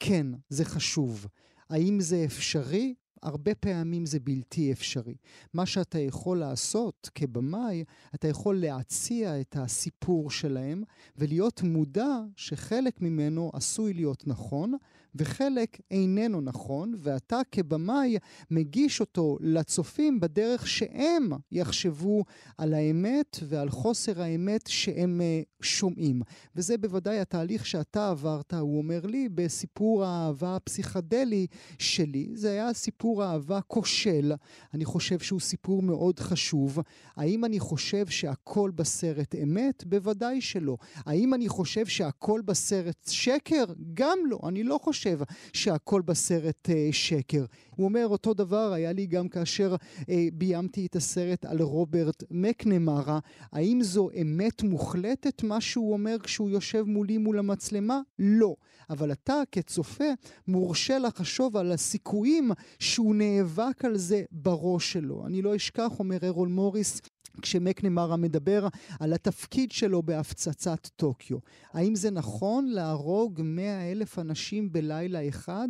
[0.00, 1.26] כן, זה חשוב.
[1.70, 2.94] האם זה אפשרי?
[3.22, 5.16] הרבה פעמים זה בלתי אפשרי.
[5.54, 10.82] מה שאתה יכול לעשות כבמאי, אתה יכול להציע את הסיפור שלהם
[11.16, 14.74] ולהיות מודע שחלק ממנו עשוי להיות נכון,
[15.18, 18.16] וחלק איננו נכון, ואתה כבמאי
[18.50, 22.24] מגיש אותו לצופים בדרך שהם יחשבו
[22.58, 26.22] על האמת ועל חוסר האמת שהם uh, שומעים.
[26.56, 31.46] וזה בוודאי התהליך שאתה עברת, הוא אומר לי, בסיפור האהבה הפסיכדלי
[31.78, 32.28] שלי.
[32.34, 34.32] זה היה סיפור אהבה כושל,
[34.74, 36.78] אני חושב שהוא סיפור מאוד חשוב.
[37.16, 39.84] האם אני חושב שהכל בסרט אמת?
[39.86, 40.76] בוודאי שלא.
[40.96, 43.64] האם אני חושב שהכל בסרט שקר?
[43.94, 44.38] גם לא.
[44.48, 45.05] אני לא חושב
[45.52, 47.44] שהכל בסרט אה, שקר.
[47.76, 49.76] הוא אומר, אותו דבר היה לי גם כאשר
[50.08, 53.18] אה, ביימתי את הסרט על רוברט מקנמרה.
[53.52, 58.00] האם זו אמת מוחלטת, מה שהוא אומר כשהוא יושב מולי מול המצלמה?
[58.18, 58.56] לא.
[58.90, 60.04] אבל אתה כצופה
[60.48, 65.26] מורשה לחשוב על הסיכויים שהוא נאבק על זה בראש שלו.
[65.26, 67.00] אני לא אשכח, אומר ארול מוריס,
[67.42, 68.68] כשמקנמרה מדבר
[69.00, 71.38] על התפקיד שלו בהפצצת טוקיו.
[71.72, 75.68] האם זה נכון להרוג מאה אלף אנשים בלילה אחד?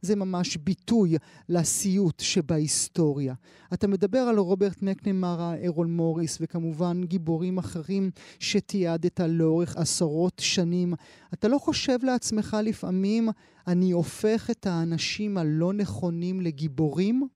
[0.00, 1.16] זה ממש ביטוי
[1.48, 3.34] לסיוט שבהיסטוריה.
[3.74, 10.94] אתה מדבר על רוברט מקנמרה, ארול מוריס, וכמובן גיבורים אחרים שתיעדת לאורך עשרות שנים.
[11.34, 13.28] אתה לא חושב לעצמך לפעמים,
[13.66, 17.28] אני הופך את האנשים הלא נכונים לגיבורים?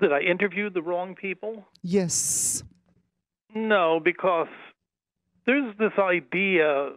[0.00, 1.52] Did I interview the wrong people?
[1.84, 2.62] Yes.
[3.54, 4.48] No, because
[5.46, 6.90] there's this idea,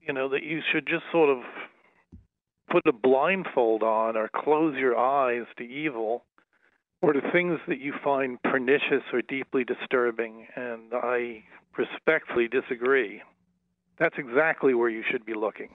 [0.00, 1.42] you know, that you should just sort of
[2.70, 6.24] put a blindfold on or close your eyes to evil
[7.00, 10.46] or to things that you find pernicious or deeply disturbing.
[10.56, 11.44] And I
[11.76, 13.22] respectfully disagree.
[13.98, 15.70] That's exactly where you should be looking.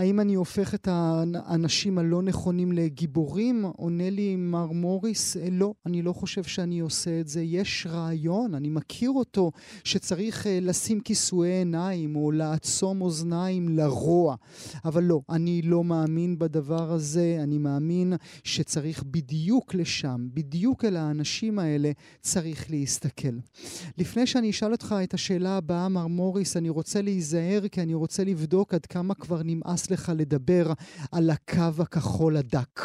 [0.00, 3.64] האם אני הופך את האנשים הלא נכונים לגיבורים?
[3.76, 7.42] עונה לי מר מוריס, אה, לא, אני לא חושב שאני עושה את זה.
[7.42, 9.50] יש רעיון, אני מכיר אותו,
[9.84, 14.36] שצריך אה, לשים כיסויי עיניים או לעצום אוזניים לרוע.
[14.84, 18.12] אבל לא, אני לא מאמין בדבר הזה, אני מאמין
[18.44, 23.36] שצריך בדיוק לשם, בדיוק אל האנשים האלה, צריך להסתכל.
[23.98, 28.24] לפני שאני אשאל אותך את השאלה הבאה, מר מוריס, אני רוצה להיזהר, כי אני רוצה
[28.24, 30.64] לבדוק עד כמה כבר נמאס לך לדבר
[31.12, 32.80] על הקו הכחול הדק?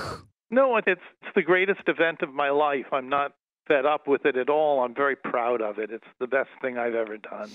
[0.54, 0.88] No, it's,
[1.22, 2.88] it's the greatest event of my life.
[2.94, 3.32] I'm not
[3.68, 4.74] fed up with it at all.
[4.84, 5.90] I'm very proud of it.
[5.98, 7.50] It's the best thing I've ever done.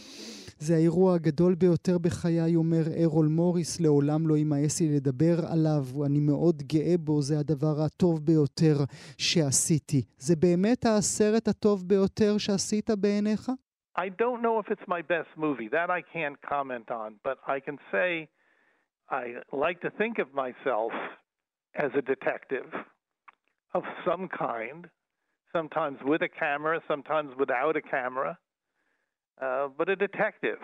[0.58, 6.20] זה האירוע הגדול ביותר בחיי, אומר ארול מוריס, לעולם לא יימאס לי לדבר עליו, אני
[6.20, 8.76] מאוד גאה בו, זה הדבר הטוב ביותר
[9.18, 10.02] שעשיתי.
[10.18, 13.50] זה באמת הסרט הטוב ביותר שעשית בעיניך?
[13.98, 15.68] I don't know if it's my best movie.
[15.68, 18.28] That I can't comment on, but I can say
[19.10, 20.92] I like to think of myself
[21.74, 22.66] as a detective
[23.74, 24.88] of some kind,
[25.52, 28.38] sometimes with a camera, sometimes without a camera,
[29.40, 30.58] uh, but a detective.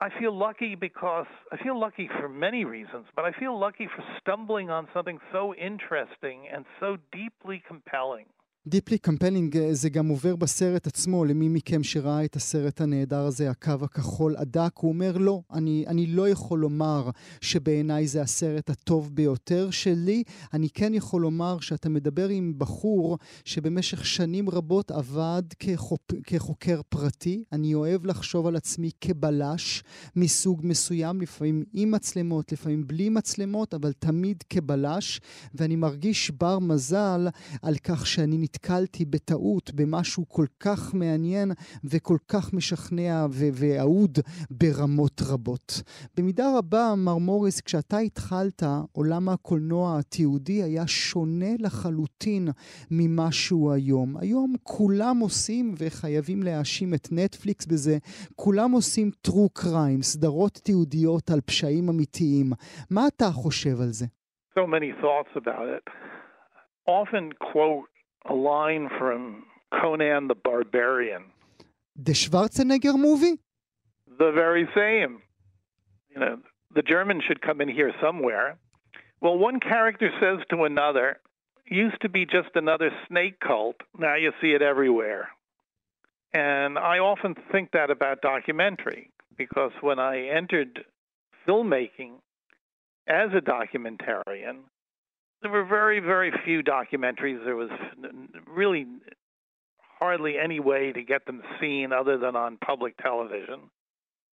[0.00, 4.04] I feel lucky because I feel lucky for many reasons, but I feel lucky for
[4.20, 8.26] stumbling on something so interesting and so deeply compelling.
[8.66, 13.50] דיפלי קמפיינינג אה, זה גם עובר בסרט עצמו, למי מכם שראה את הסרט הנהדר הזה,
[13.50, 19.14] הקו הכחול הדק, הוא אומר לא, אני, אני לא יכול לומר שבעיניי זה הסרט הטוב
[19.14, 26.00] ביותר שלי, אני כן יכול לומר שאתה מדבר עם בחור שבמשך שנים רבות עבד כחופ,
[26.24, 29.82] כחוקר פרטי, אני אוהב לחשוב על עצמי כבלש
[30.16, 35.20] מסוג מסוים, לפעמים עם מצלמות, לפעמים בלי מצלמות, אבל תמיד כבלש,
[35.54, 37.28] ואני מרגיש בר מזל
[37.62, 38.47] על כך שאני.
[38.48, 41.48] נתקלתי בטעות במשהו כל כך מעניין
[41.84, 44.18] וכל כך משכנע ואהוד
[44.50, 45.82] ברמות רבות.
[46.16, 52.48] במידה רבה, מר מוריס, כשאתה התחלת, עולם הקולנוע התיעודי היה שונה לחלוטין
[52.90, 54.16] ממה שהוא היום.
[54.16, 57.96] היום כולם עושים, וחייבים להאשים את נטפליקס בזה,
[58.36, 62.46] כולם עושים true crime, סדרות תיעודיות על פשעים אמיתיים.
[62.90, 64.06] מה אתה חושב על זה?
[64.58, 65.84] So many thoughts about it.
[66.88, 67.97] Often quote
[68.28, 69.44] a line from
[69.80, 71.24] Conan the Barbarian.
[71.96, 73.38] The Schwarzenegger movie?
[74.18, 75.22] The very same.
[76.10, 76.38] You know,
[76.74, 78.58] the Germans should come in here somewhere.
[79.20, 81.18] Well, one character says to another,
[81.66, 85.28] used to be just another snake cult, now you see it everywhere.
[86.32, 90.84] And I often think that about documentary because when I entered
[91.46, 92.14] filmmaking
[93.06, 94.58] as a documentarian,
[95.42, 97.44] there were very, very few documentaries.
[97.44, 97.70] There was
[98.46, 98.86] really
[99.98, 103.70] hardly any way to get them seen other than on public television.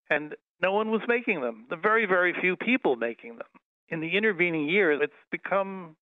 [0.08, 1.66] And no one was making them.
[1.70, 3.46] The very, very few people making them.
[3.88, 5.96] In the intervening years, it's become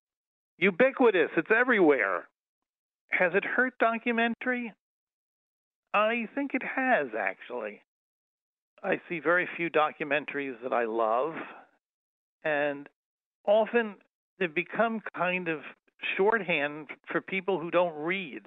[0.59, 1.31] ubiquitous.
[1.37, 2.29] It's everywhere.
[3.11, 4.73] Has it hurt documentary?
[5.95, 7.81] I think it has, actually.
[8.83, 11.35] I see very few documentaries that I love.
[12.45, 12.89] And
[13.47, 13.97] often
[14.39, 15.61] they've become kind of
[16.17, 18.43] shorthand for people who don't read.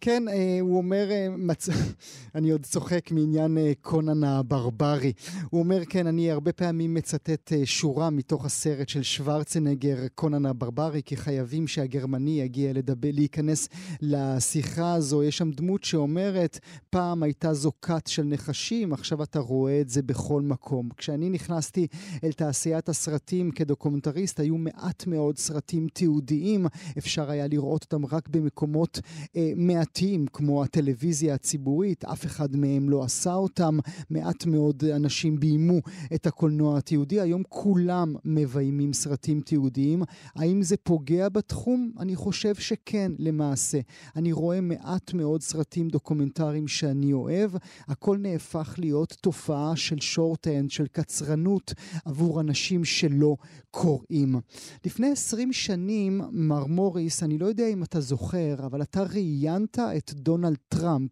[0.00, 1.68] כן, אה, הוא אומר, אה, מצ...
[2.34, 5.12] אני עוד צוחק מעניין אה, קונן הברברי.
[5.50, 11.16] הוא אומר, כן, אני הרבה פעמים מצטט שורה מתוך הסרט של שוורצנגר, קונן הברברי, כי
[11.16, 13.68] חייבים שהגרמני יגיע לדבר, להיכנס
[14.00, 15.22] לשיחה הזו.
[15.22, 16.58] יש שם דמות שאומרת,
[16.90, 20.88] פעם הייתה זו כת של נחשים, עכשיו אתה רואה את זה בכל מקום.
[20.96, 21.86] כשאני נכנסתי
[22.24, 26.66] אל תעשיית הסרטים כדוקומנטריסט, היו מעט מאוד סרטים תיעודיים,
[26.98, 29.00] אפשר היה לראות אותם רק במקומות
[29.36, 29.52] אה,
[29.84, 30.26] מעטים.
[30.32, 33.78] כמו הטלוויזיה הציבורית, אף אחד מהם לא עשה אותם,
[34.10, 35.80] מעט מאוד אנשים ביימו
[36.14, 40.02] את הקולנוע התיעודי, היום כולם מביימים סרטים תיעודיים.
[40.36, 41.92] האם זה פוגע בתחום?
[41.98, 43.80] אני חושב שכן, למעשה.
[44.16, 47.50] אני רואה מעט מאוד סרטים דוקומנטריים שאני אוהב,
[47.88, 53.36] הכל נהפך להיות תופעה של שורט-אנד, של קצרנות עבור אנשים שלא
[53.70, 54.40] קוראים.
[54.84, 60.12] לפני עשרים שנים, מר מוריס, אני לא יודע אם אתה זוכר, אבל אתה ראיינת את
[60.12, 61.10] דונלד טראמפ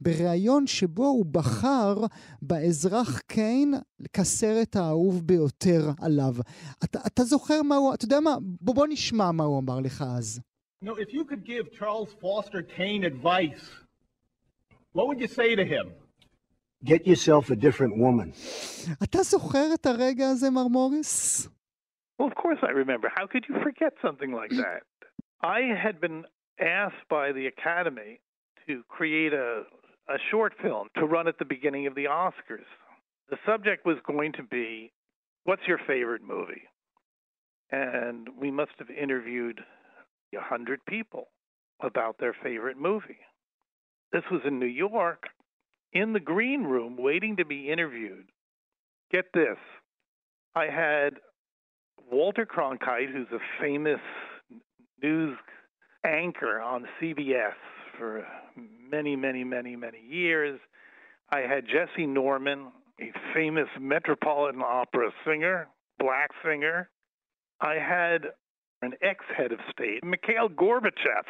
[0.00, 1.94] בריאיון שבו הוא בחר
[2.42, 3.74] באזרח קיין
[4.12, 6.34] כסרט האהוב ביותר עליו.
[6.84, 8.36] אתה, אתה זוכר מה הוא, אתה יודע מה?
[8.40, 10.40] בוא, בוא נשמע מה הוא אמר לך אז.
[10.84, 13.64] You know, if you could give Charles Foster Kane advice,
[14.92, 15.86] what would you say to him?
[16.84, 18.32] Get yourself a different woman.
[19.02, 21.48] אתה זוכר את הרגע הזה, מר מוריס?
[22.18, 23.08] Well, of course I remember.
[23.08, 24.82] How could you forget something like that?
[25.42, 26.24] I had been
[26.60, 28.20] asked by the Academy
[28.66, 29.62] to create a,
[30.08, 32.66] a short film to run at the beginning of the Oscars.
[33.30, 34.92] The subject was going to be
[35.44, 36.62] what's your favorite movie?
[37.70, 39.60] And we must have interviewed
[40.34, 41.28] a hundred people
[41.82, 43.18] about their favorite movie.
[44.12, 45.24] This was in New York,
[45.92, 48.26] in the green room, waiting to be interviewed.
[49.10, 49.56] Get this
[50.54, 51.14] I had
[52.10, 54.00] Walter Cronkite, who's a famous
[55.02, 55.36] news
[56.04, 57.54] anchor on CBS
[57.98, 58.26] for
[58.90, 60.60] many, many, many, many years.
[61.30, 62.68] I had Jesse Norman,
[63.00, 66.88] a famous Metropolitan Opera singer, black singer.
[67.60, 68.26] I had
[68.82, 71.24] an ex head of state, Mikhail Gorbachev.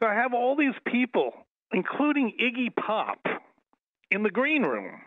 [0.00, 1.32] So I have all these people,
[1.72, 3.18] including Iggy Pop,
[4.10, 5.00] in the green room,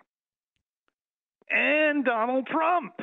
[1.49, 2.93] and Donald Trump.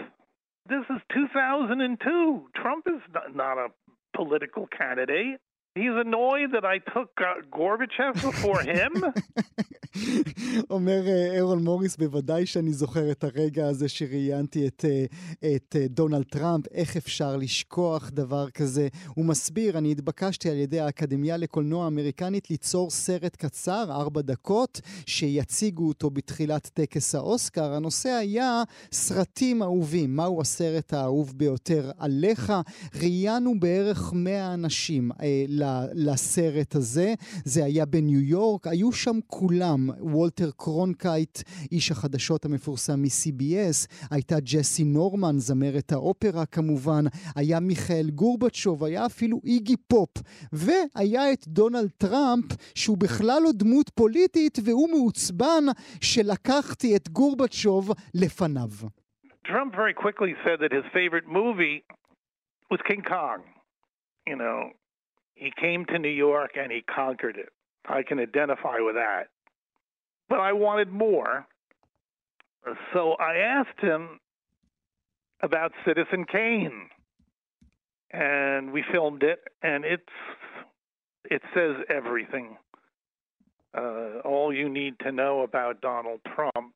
[0.68, 2.48] This is 2002.
[2.54, 3.02] Trump is
[3.34, 3.68] not a
[4.14, 5.40] political candidate.
[5.76, 8.92] He's annoyed that I took uh, Gorbachev before him.
[10.70, 11.02] אומר
[11.34, 14.84] אירון מוריס, בוודאי שאני זוכר את הרגע הזה שראיינתי את,
[15.54, 18.88] את דונלד טראמפ, איך אפשר לשכוח דבר כזה.
[19.08, 25.88] הוא מסביר, אני התבקשתי על ידי האקדמיה לקולנוע האמריקנית ליצור סרט קצר, ארבע דקות, שיציגו
[25.88, 27.72] אותו בתחילת טקס האוסקר.
[27.72, 32.52] הנושא היה סרטים אהובים, מהו הסרט האהוב ביותר עליך?
[33.02, 35.10] ראיינו בערך 100 אנשים.
[35.94, 37.14] לסרט הזה.
[37.44, 39.90] זה היה בניו יורק, היו שם כולם.
[40.00, 41.38] וולטר קרונקייט,
[41.72, 47.04] איש החדשות המפורסם מ-CBS, הייתה ג'סי נורמן, זמרת האופרה כמובן,
[47.36, 50.10] היה מיכאל גורבצ'וב, היה אפילו איגי פופ,
[50.52, 52.44] והיה את דונלד טראמפ,
[52.74, 55.64] שהוא בכלל לא דמות פוליטית, והוא מעוצבן
[56.00, 58.70] שלקחתי את גורבצ'וב לפניו.
[59.46, 61.82] Trump very quickly said that his favorite movie
[62.70, 63.40] was King Kong.
[64.30, 64.58] You know,
[65.40, 67.48] He came to New York and he conquered it.
[67.88, 69.28] I can identify with that.
[70.28, 71.46] But I wanted more.
[72.92, 74.20] So I asked him
[75.42, 76.90] about Citizen Kane.
[78.12, 80.02] And we filmed it and it's
[81.24, 82.56] it says everything.
[83.72, 86.74] Uh, all you need to know about Donald Trump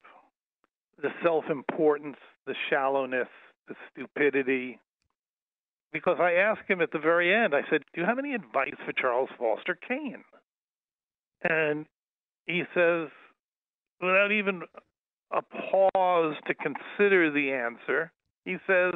[1.02, 3.28] the self importance, the shallowness,
[3.68, 4.78] the stupidity,
[5.94, 8.74] because I asked him at the very end, I said, Do you have any advice
[8.84, 10.24] for Charles Foster Kane?
[11.48, 11.86] And
[12.46, 13.08] he says,
[14.00, 14.62] without even
[15.32, 18.10] a pause to consider the answer,
[18.44, 18.94] he says,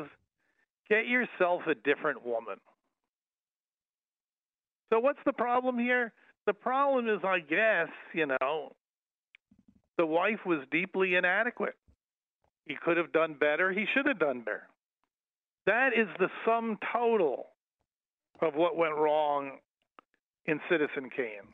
[0.91, 2.57] Get yourself a different woman.
[4.93, 6.13] So, what's the problem here?
[6.47, 8.73] The problem is, I guess, you know,
[9.99, 11.75] the wife was deeply inadequate.
[12.67, 13.71] He could have done better.
[13.71, 14.67] He should have done better.
[15.69, 17.49] That is the sum total
[18.41, 19.59] of what went wrong
[20.47, 21.45] in Citizen Kane.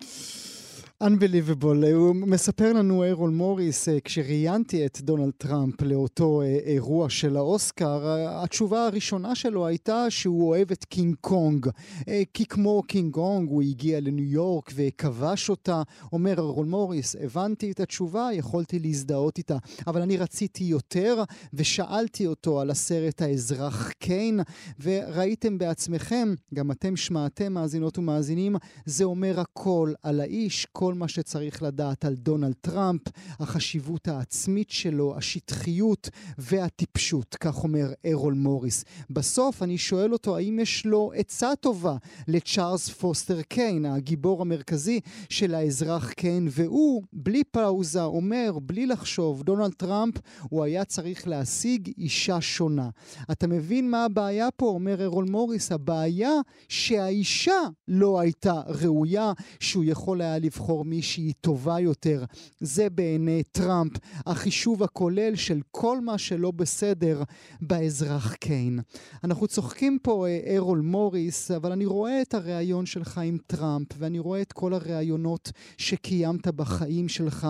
[1.03, 1.87] Unbelievable.
[1.95, 8.17] הוא מספר לנו, אירול מוריס, אה, כשראיינתי את דונלד טראמפ לאותו אה, אירוע של האוסקר,
[8.29, 11.67] התשובה הראשונה שלו הייתה שהוא אוהב את קינג קונג.
[12.09, 15.83] אה, כי כמו קינג קונג הוא הגיע לניו יורק וכבש אותה.
[16.13, 21.23] אומר אירול מוריס, הבנתי את התשובה, יכולתי להזדהות איתה, אבל אני רציתי יותר,
[21.55, 24.41] ושאלתי אותו על הסרט האזרח קיין,
[24.81, 31.63] וראיתם בעצמכם, גם אתם שמעתם מאזינות ומאזינים, זה אומר הכל על האיש, כל מה שצריך
[31.63, 33.01] לדעת על דונלד טראמפ,
[33.41, 38.85] החשיבות העצמית שלו, השטחיות והטיפשות, כך אומר ארול מוריס.
[39.11, 41.97] בסוף אני שואל אותו האם יש לו עצה טובה
[42.29, 49.73] לצ'ארלס פוסטר קיין, הגיבור המרכזי של האזרח קיין, והוא, בלי פאוזה, אומר, בלי לחשוב, דונלד
[49.73, 50.15] טראמפ,
[50.51, 52.89] הוא היה צריך להשיג אישה שונה.
[53.33, 54.67] אתה מבין מה הבעיה פה?
[54.67, 56.33] אומר ארול מוריס, הבעיה
[56.69, 62.25] שהאישה לא הייתה ראויה, שהוא יכול היה לבחור מישהי טובה יותר.
[62.61, 63.93] זה בעיני טראמפ
[64.27, 67.23] החישוב הכולל של כל מה שלא בסדר
[67.61, 68.79] באזרח קיין.
[69.25, 74.43] אנחנו צוחקים פה ארול מוריס, אבל אני רואה את הריאיון שלך עם טראמפ, ואני רואה
[74.43, 77.47] את כל הריאיונות שקיימת בחיים שלך.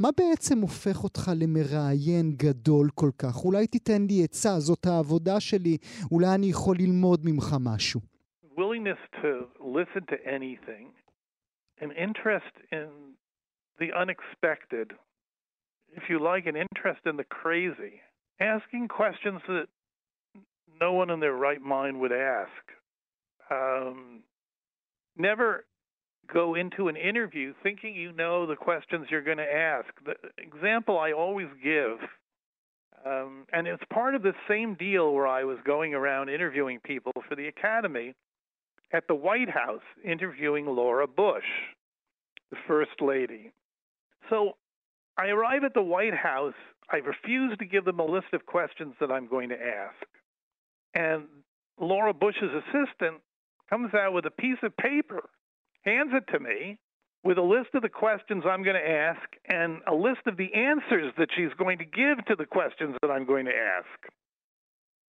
[0.00, 3.44] מה בעצם הופך אותך למראיין גדול כל כך?
[3.44, 5.76] אולי תיתן לי עצה, זאת העבודה שלי,
[6.12, 8.00] אולי אני יכול ללמוד ממך משהו.
[8.58, 9.30] willingness to
[9.78, 10.86] listen to anything,
[11.80, 12.88] an interest in
[13.78, 14.92] the unexpected,
[15.94, 18.00] if you like, an interest in the crazy,
[18.40, 19.66] asking questions that
[20.80, 22.50] no one in their right mind would ask.
[23.50, 24.20] Um,
[25.16, 25.64] never
[26.32, 29.88] go into an interview thinking you know the questions you're going to ask.
[30.04, 31.98] The example I always give,
[33.06, 37.12] um, and it's part of the same deal where I was going around interviewing people
[37.28, 38.14] for the Academy
[38.92, 41.44] at the White House interviewing Laura Bush,
[42.50, 43.52] the First Lady.
[44.30, 44.52] So
[45.16, 46.54] I arrive at the White House.
[46.90, 50.06] I refuse to give them a list of questions that I'm going to ask.
[50.94, 51.24] And
[51.78, 53.20] Laura Bush's assistant
[53.68, 55.28] comes out with a piece of paper,
[55.82, 56.78] hands it to me
[57.24, 60.52] with a list of the questions I'm going to ask and a list of the
[60.54, 64.12] answers that she's going to give to the questions that I'm going to ask.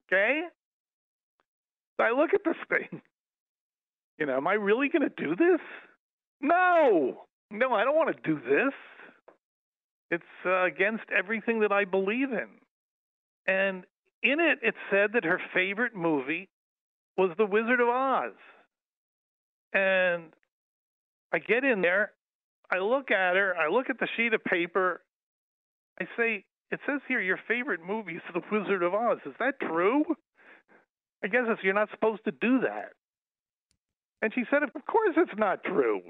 [0.07, 0.41] Okay?
[1.97, 3.01] So I look at this thing.
[4.19, 5.61] You know, am I really going to do this?
[6.41, 8.73] No, no, I don't want to do this.
[10.11, 12.47] It's uh, against everything that I believe in.
[13.47, 13.85] And
[14.21, 16.49] in it, it said that her favorite movie
[17.17, 18.33] was The Wizard of Oz.
[19.73, 20.33] And
[21.31, 22.11] I get in there,
[22.71, 25.01] I look at her, I look at the sheet of paper,
[26.01, 29.19] I say, It says here your favorite movie is The Wizard of Oz.
[29.25, 30.03] Is that true?
[31.23, 32.93] I guess it's, you're not supposed to do that.
[34.21, 36.01] And she said, Of course it's not true.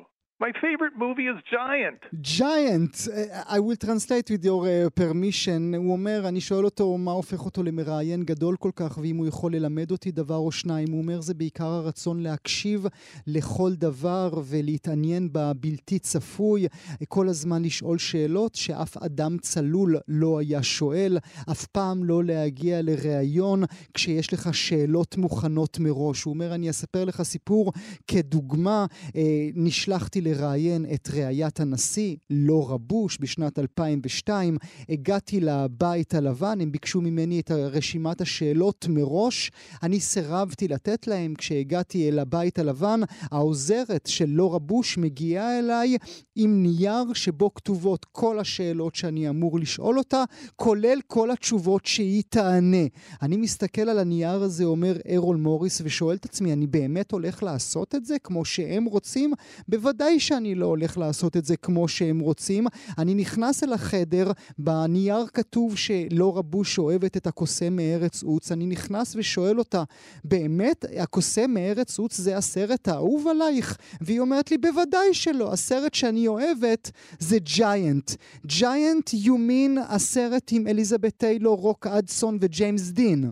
[0.41, 1.99] My favorite movie is Giant.
[2.21, 3.09] Giant,
[3.55, 5.75] I will translate with your uh, permission.
[5.75, 9.55] הוא אומר, אני שואל אותו מה הופך אותו למראיין גדול כל כך, ואם הוא יכול
[9.55, 10.91] ללמד אותי דבר או שניים.
[10.91, 12.85] הוא אומר, זה בעיקר הרצון להקשיב
[13.27, 16.67] לכל דבר ולהתעניין בבלתי צפוי,
[17.07, 21.17] כל הזמן לשאול שאלות שאף אדם צלול לא היה שואל,
[21.51, 23.63] אף פעם לא להגיע לראיון
[23.93, 26.23] כשיש לך שאלות מוכנות מראש.
[26.23, 27.71] הוא אומר, אני אספר לך סיפור
[28.07, 28.85] כדוגמה,
[29.15, 29.21] אה,
[29.55, 34.57] נשלחתי לראיין את ראיית הנשיא, לורה בוש, בשנת 2002.
[34.89, 39.51] הגעתי לבית הלבן, הם ביקשו ממני את רשימת השאלות מראש.
[39.83, 41.33] אני סירבתי לתת להם.
[41.37, 42.99] כשהגעתי אל הבית הלבן,
[43.31, 45.97] העוזרת של לורה בוש מגיעה אליי
[46.35, 50.23] עם נייר שבו כתובות כל השאלות שאני אמור לשאול אותה,
[50.55, 52.85] כולל כל התשובות שהיא תענה.
[53.21, 57.95] אני מסתכל על הנייר הזה, אומר ארול מוריס, ושואל את עצמי, אני באמת הולך לעשות
[57.95, 59.33] את זה כמו שהם רוצים?
[59.67, 62.67] בוודאי שאני לא הולך לעשות את זה כמו שהם רוצים.
[62.97, 68.51] אני נכנס אל החדר, בנייר כתוב שלורה בוש אוהבת את הקוסם מארץ עוץ.
[68.51, 69.83] אני נכנס ושואל אותה,
[70.23, 73.77] באמת, הקוסם מארץ עוץ זה הסרט האהוב עלייך?
[74.01, 78.11] והיא אומרת לי, בוודאי שלא, הסרט שאני אוהבת זה ג'יינט.
[78.45, 79.09] ג'יינט,
[79.49, 83.31] mean הסרט עם אליזבת טיילור, רוק אדסון וג'יימס דין.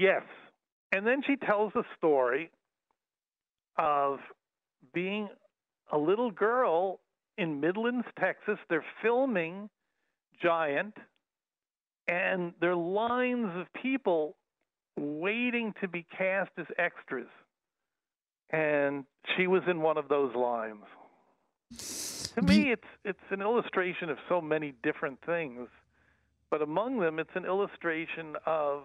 [0.00, 0.26] Yes.
[0.94, 2.50] And then she tells the story
[3.78, 4.18] of
[4.94, 5.28] being
[5.90, 7.00] a little girl
[7.36, 8.58] in Midlands, Texas.
[8.68, 9.70] They're filming
[10.42, 10.94] Giant,
[12.06, 14.36] and there are lines of people
[14.96, 17.28] waiting to be cast as extras.
[18.50, 19.04] And
[19.36, 20.84] she was in one of those lines.
[22.34, 25.68] To me, it's it's an illustration of so many different things,
[26.50, 28.84] but among them, it's an illustration of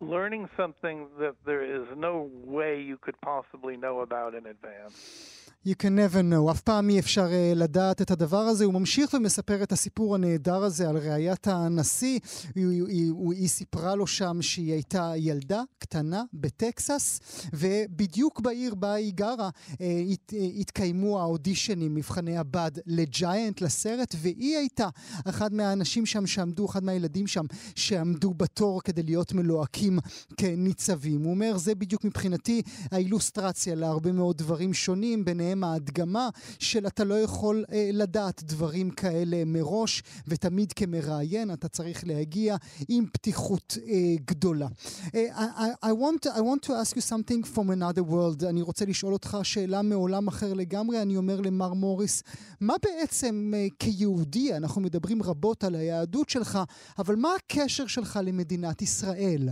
[0.00, 5.43] learning something that there is no way you could possibly know about in advance.
[5.66, 8.64] You can never know, אף פעם אי אפשר uh, לדעת את הדבר הזה.
[8.64, 12.18] הוא ממשיך ומספר את הסיפור הנהדר הזה על ראיית הנשיא.
[12.54, 17.20] היא, היא, היא, היא סיפרה לו שם שהיא הייתה ילדה קטנה בטקסס,
[17.52, 19.74] ובדיוק בעיר בה היא גרה uh,
[20.12, 24.88] הת, uh, התקיימו האודישנים, מבחני הבד לג'יינט, לסרט, והיא הייתה
[25.28, 27.44] אחד מהאנשים שם שעמדו, אחד מהילדים שם
[27.74, 29.98] שעמדו בתור כדי להיות מלוהקים
[30.36, 31.22] כניצבים.
[31.22, 36.28] הוא אומר, זה בדיוק מבחינתי האילוסטרציה להרבה מאוד דברים שונים, ביניהם ביניהם ההדגמה
[36.58, 42.56] של אתה לא יכול אה, לדעת דברים כאלה מראש, ותמיד כמראיין אתה צריך להגיע
[42.88, 43.94] עם פתיחות אה,
[44.24, 44.66] גדולה.
[45.14, 48.48] אה, I, I, want, I want to ask you something from another world.
[48.50, 51.02] אני רוצה לשאול אותך שאלה מעולם אחר לגמרי.
[51.02, 52.22] אני אומר למר מוריס,
[52.60, 56.58] מה בעצם אה, כיהודי, אנחנו מדברים רבות על היהדות שלך,
[56.98, 59.48] אבל מה הקשר שלך למדינת ישראל?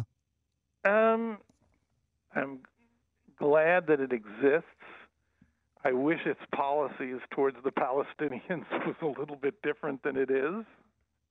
[0.87, 1.39] Um,
[2.35, 2.59] I'm
[3.39, 4.82] glad that it exists.
[5.85, 10.65] I wish its policies towards the Palestinians was a little bit different than it is.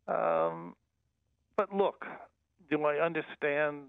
[0.08, 0.76] Um,
[1.56, 2.06] but look,
[2.70, 3.84] do I understand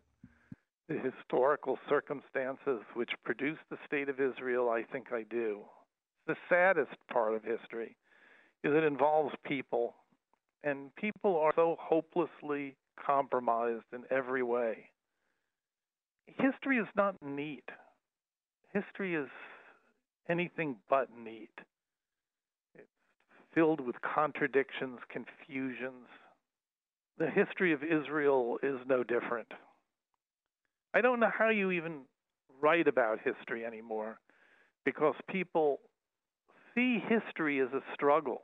[0.89, 4.71] the historical circumstances which produced the state of Israel?
[4.71, 5.61] I think I do.
[6.27, 7.97] The saddest part of history
[8.63, 9.95] is it involves people,
[10.63, 14.91] and people are so hopelessly compromised in every way.
[16.27, 17.65] History is not neat.
[18.73, 19.29] History is
[20.29, 21.51] anything but neat.
[22.75, 22.87] It's
[23.55, 26.07] filled with contradictions, confusions.
[27.19, 29.49] The history of Israel is no different.
[30.95, 32.03] I don't know how you even
[32.61, 34.19] write about history anymore
[34.85, 35.81] because people
[36.75, 38.43] see history as a struggle.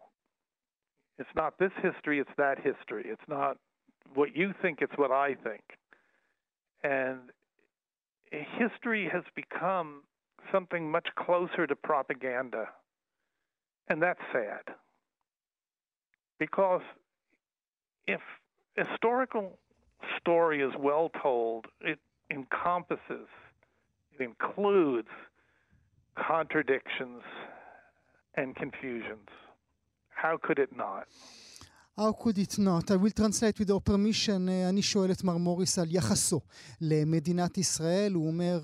[1.18, 3.04] It's not this history, it's that history.
[3.06, 3.56] It's not
[4.14, 5.62] what you think, it's what I think.
[6.82, 7.18] And
[8.30, 10.02] history has become
[10.52, 12.68] something much closer to propaganda.
[13.88, 14.74] And that's sad.
[16.38, 16.82] Because
[18.06, 18.20] if
[18.74, 19.58] historical
[20.18, 21.98] story is well told, it
[22.30, 23.28] encompasses,
[24.18, 25.08] it includes
[26.16, 27.22] contradictions
[28.34, 29.28] and confusions.
[30.10, 31.06] How could it not?
[32.00, 32.92] How could it not?
[32.92, 34.48] I will translate with your permission.
[34.68, 36.40] אני שואל את מר מוריס על יחסו
[36.80, 38.12] למדינת ישראל.
[38.12, 38.60] הוא אומר,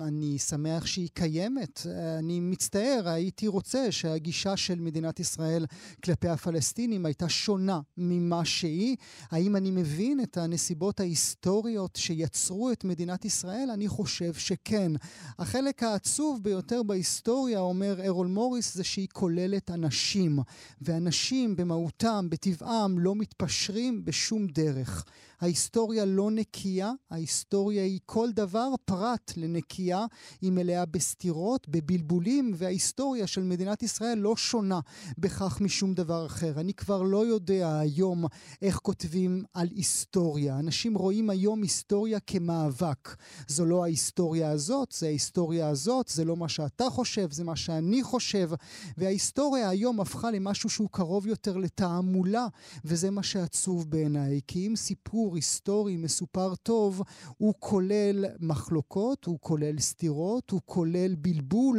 [0.00, 1.86] אני שמח שהיא קיימת.
[2.18, 5.66] אני מצטער, הייתי רוצה שהגישה של מדינת ישראל
[6.04, 8.96] כלפי הפלסטינים הייתה שונה ממה שהיא.
[9.30, 13.70] האם אני מבין את הנסיבות ההיסטוריות שיצרו את מדינת ישראל?
[13.74, 14.92] אני חושב שכן.
[15.38, 20.38] החלק העצוב ביותר בהיסטוריה, אומר ארול מוריס, זה שהיא כוללת אנשים.
[20.80, 25.04] ואנשים במהותם, בטבעם לא מתפשרים בשום דרך.
[25.42, 30.06] ההיסטוריה לא נקייה, ההיסטוריה היא כל דבר פרט לנקייה,
[30.40, 34.80] היא מלאה בסתירות, בבלבולים, וההיסטוריה של מדינת ישראל לא שונה
[35.18, 36.60] בכך משום דבר אחר.
[36.60, 38.24] אני כבר לא יודע היום
[38.62, 40.58] איך כותבים על היסטוריה.
[40.58, 43.16] אנשים רואים היום היסטוריה כמאבק.
[43.48, 48.02] זו לא ההיסטוריה הזאת, זה ההיסטוריה הזאת, זה לא מה שאתה חושב, זה מה שאני
[48.02, 48.50] חושב.
[48.98, 52.46] וההיסטוריה היום הפכה למשהו שהוא קרוב יותר לתעמולה,
[52.84, 54.40] וזה מה שעצוב בעיניי.
[54.46, 57.01] כי אם סיפור סיפור היסטורי מסופר טוב,
[57.37, 61.77] הוא כולל מחלוקות, הוא כולל סתירות, הוא כולל בלבול.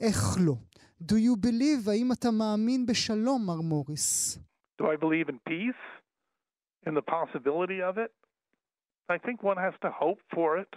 [0.00, 0.16] איך
[0.46, 0.54] לא?
[1.02, 4.38] Do you believe, האם אתה מאמין בשלום, מר מוריס?
[4.82, 5.82] Do I believe in peace?
[6.88, 8.12] In the possibility of it?
[9.08, 10.72] I think one has to hope for it.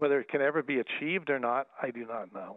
[0.00, 2.52] Whether it can ever be achieved or not, I do not know.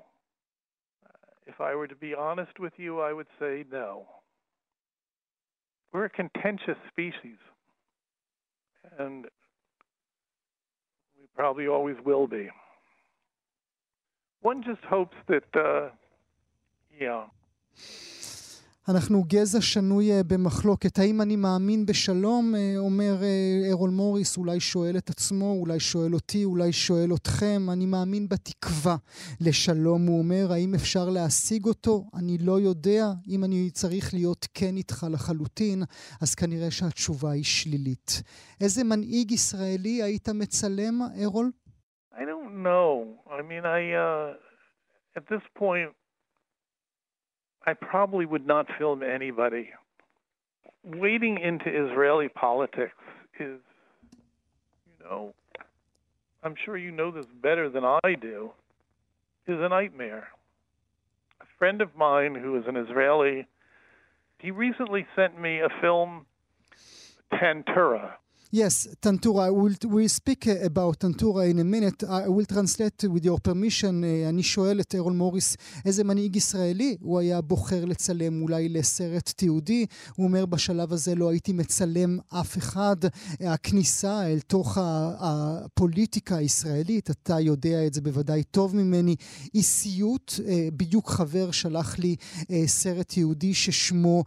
[1.51, 3.89] If I were to be honest with you, I would say no.
[5.91, 7.39] We're a contentious species.
[8.98, 9.24] and
[11.18, 12.48] we probably always will be.
[14.42, 15.90] One just hopes that, uh,
[16.98, 17.24] yeah.
[18.90, 20.98] אנחנו גזע שנוי אה, במחלוקת.
[20.98, 22.54] האם אני מאמין בשלום?
[22.54, 27.60] אה, אומר אה, ארול מוריס, אולי שואל את עצמו, אולי שואל אותי, אולי שואל אתכם.
[27.72, 28.96] אני מאמין בתקווה
[29.40, 30.52] לשלום, הוא אומר.
[30.52, 32.04] האם אפשר להשיג אותו?
[32.18, 33.04] אני לא יודע.
[33.28, 35.82] אם אני צריך להיות כן איתך לחלוטין,
[36.22, 38.22] אז כנראה שהתשובה היא שלילית.
[38.60, 41.50] איזה מנהיג ישראלי היית מצלם, ארול?
[42.12, 42.88] I don't know.
[43.38, 44.34] I mean, I, uh,
[45.18, 45.90] at this point,
[47.66, 49.70] I probably would not film anybody.
[50.84, 52.96] Wading into Israeli politics
[53.38, 53.58] is,
[54.12, 55.34] you know,
[56.42, 58.50] I'm sure you know this better than I do,
[59.46, 60.28] is a nightmare.
[61.42, 63.46] A friend of mine who is an Israeli,
[64.38, 66.24] he recently sent me a film,
[67.32, 68.12] Tantura.
[68.52, 69.54] Yes, Tantura.
[69.54, 72.02] We'll, we'll speak uh, about Tantura in a minute.
[72.02, 74.02] I will translate with your permission.
[74.02, 79.32] Uh, אני שואל את ארול מוריס, איזה מנהיג ישראלי הוא היה בוחר לצלם אולי לסרט
[79.36, 79.86] תיעודי?
[80.16, 82.96] הוא אומר, בשלב הזה לא הייתי מצלם אף אחד.
[83.40, 84.78] הכניסה אל תוך
[85.20, 89.16] הפוליטיקה הישראלית, אתה יודע את זה בוודאי טוב ממני,
[89.52, 90.32] היא סיוט.
[90.36, 90.40] Uh,
[90.76, 92.16] בדיוק חבר שלח לי
[92.66, 94.24] סרט תיעודי ששמו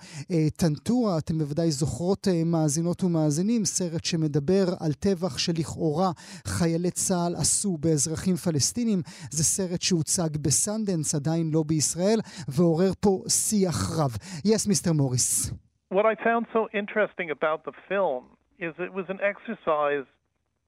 [0.55, 1.17] טנטורה.
[1.17, 6.11] אתם בוודאי זוכרות, מאזינות ומאזינים, סרט שמדבר על טבח שלכאורה
[6.47, 9.01] חיילי צה"ל עשו באזרחים פלסטינים.
[9.31, 14.11] זה סרט שהוצג בסנדנס, עדיין לא בישראל, ועורר פה שיח רב.
[14.45, 14.91] Yes, Mr.
[14.99, 15.53] Morris.
[15.97, 18.23] What I found so interesting about the film
[18.65, 20.07] is it was an exercise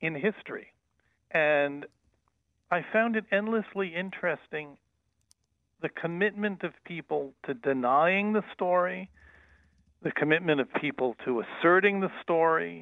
[0.05, 0.67] in history.
[1.31, 1.79] And
[2.77, 4.67] I found it endlessly interesting
[5.85, 9.01] the commitment of people to denying the story,
[10.07, 12.75] the commitment of people to asserting the story,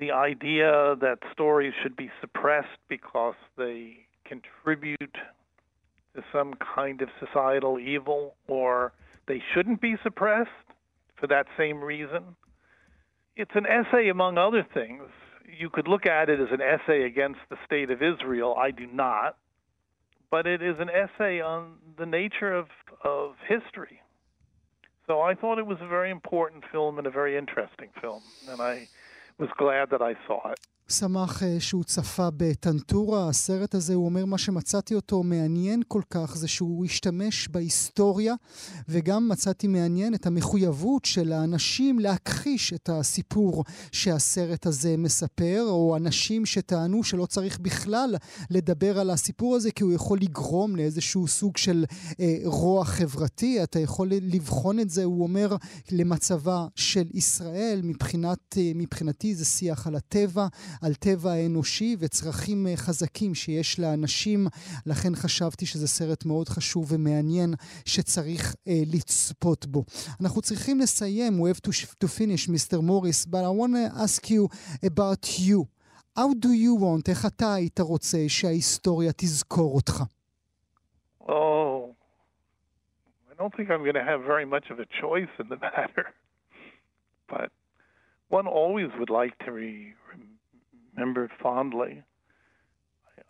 [0.00, 5.14] the idea that stories should be suppressed because they contribute
[6.14, 8.92] to some kind of societal evil or
[9.28, 10.48] they shouldn't be suppressed
[11.16, 12.34] for that same reason.
[13.36, 15.02] It's an essay, among other things.
[15.58, 18.56] You could look at it as an essay against the state of Israel.
[18.58, 19.36] I do not.
[20.30, 22.66] But it is an essay on the nature of,
[23.04, 24.00] of history.
[25.06, 28.22] So I thought it was a very important film and a very interesting film.
[28.48, 28.88] And I
[29.40, 30.60] was glad that I saw it.
[30.90, 33.28] שמח שהוא צפה בטנטורה.
[33.28, 38.34] הסרט הזה, הוא אומר, מה שמצאתי אותו מעניין כל כך זה שהוא השתמש בהיסטוריה,
[38.88, 46.46] וגם מצאתי מעניין את המחויבות של האנשים להכחיש את הסיפור שהסרט הזה מספר, או אנשים
[46.46, 48.16] שטענו שלא צריך בכלל
[48.50, 51.84] לדבר על הסיפור הזה, כי הוא יכול לגרום לאיזשהו סוג של
[52.20, 53.62] אה, רוע חברתי.
[53.62, 55.56] אתה יכול לבחון את זה, הוא אומר,
[55.90, 57.80] למצבה של ישראל.
[57.84, 60.46] מבחינת, אה, מבחינתי זה שיח על הטבע.
[60.82, 64.46] על טבע האנושי וצרכים חזקים שיש לאנשים.
[64.86, 67.54] לכן חשבתי שזה סרט מאוד חשוב ומעניין
[67.84, 69.84] שצריך uh, לצפות בו.
[70.20, 71.70] אנחנו צריכים לסיים, we have to,
[72.04, 72.76] to finish, Mr.
[72.82, 74.48] Morris, but I want to ask you
[74.84, 75.66] about you.
[76.18, 80.02] How do you want, איך אתה היית רוצה שההיסטוריה תזכור אותך?
[81.22, 81.94] Oh,
[83.30, 86.06] I don't think I'm going to have very much of a choice in the matter.
[87.28, 87.50] But
[88.28, 89.94] one always would like to re-
[91.00, 92.02] remembered fondly.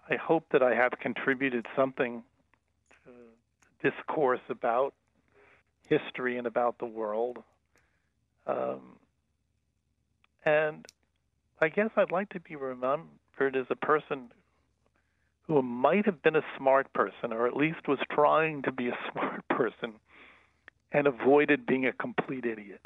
[0.09, 2.23] I hope that I have contributed something
[3.05, 4.93] to discourse about
[5.87, 7.39] history and about the world.
[8.47, 8.97] Um,
[10.45, 10.85] and
[11.61, 14.33] I guess I'd like to be remembered as a person
[15.47, 18.99] who might have been a smart person, or at least was trying to be a
[19.13, 19.95] smart person,
[20.93, 22.81] and avoided being a complete idiot.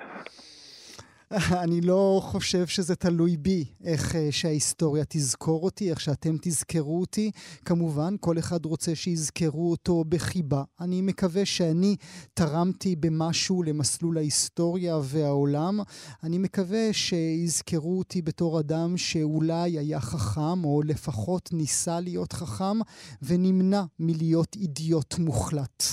[1.65, 7.31] אני לא חושב שזה תלוי בי, איך אה, שההיסטוריה תזכור אותי, איך שאתם תזכרו אותי.
[7.65, 10.63] כמובן, כל אחד רוצה שיזכרו אותו בחיבה.
[10.81, 11.97] אני מקווה שאני
[12.35, 15.81] תרמתי במשהו למסלול ההיסטוריה והעולם.
[16.23, 22.79] אני מקווה שיזכרו אותי בתור אדם שאולי היה חכם, או לפחות ניסה להיות חכם,
[23.23, 25.85] ונמנע מלהיות אידיוט מוחלט.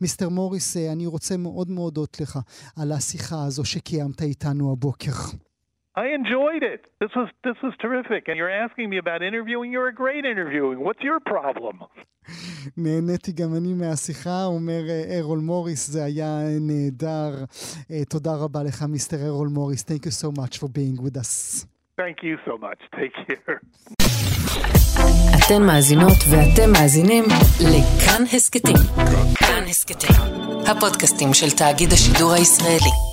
[0.00, 2.38] מיסטר מוריס, אה, אני רוצה מאוד להודות לך
[2.76, 4.89] על השיחה הזו שקיימת איתנו הבוקר.
[4.90, 5.36] הבוקר.
[5.96, 6.82] I enjoyed it.
[7.02, 8.22] This was this was terrific.
[8.28, 9.68] And you're asking me about interviewing.
[9.74, 10.78] You're a great interviewing.
[10.86, 11.76] What's your problem?
[12.76, 14.82] נהניתי גם אני מהשיחה, אומר
[15.18, 17.44] ארול מוריס, זה היה נהדר.
[18.08, 19.82] תודה רבה לך, מיסטר ארול מוריס.
[19.82, 21.66] Thank you so much for being with us.
[22.00, 22.80] Thank you so much.
[23.00, 23.58] Take care.
[25.46, 27.24] אתן מאזינות ואתם מאזינים
[27.60, 28.76] לכאן הסכתים.
[29.34, 30.16] כאן הסכתים,
[30.66, 33.09] הפודקאסטים של תאגיד השידור הישראלי.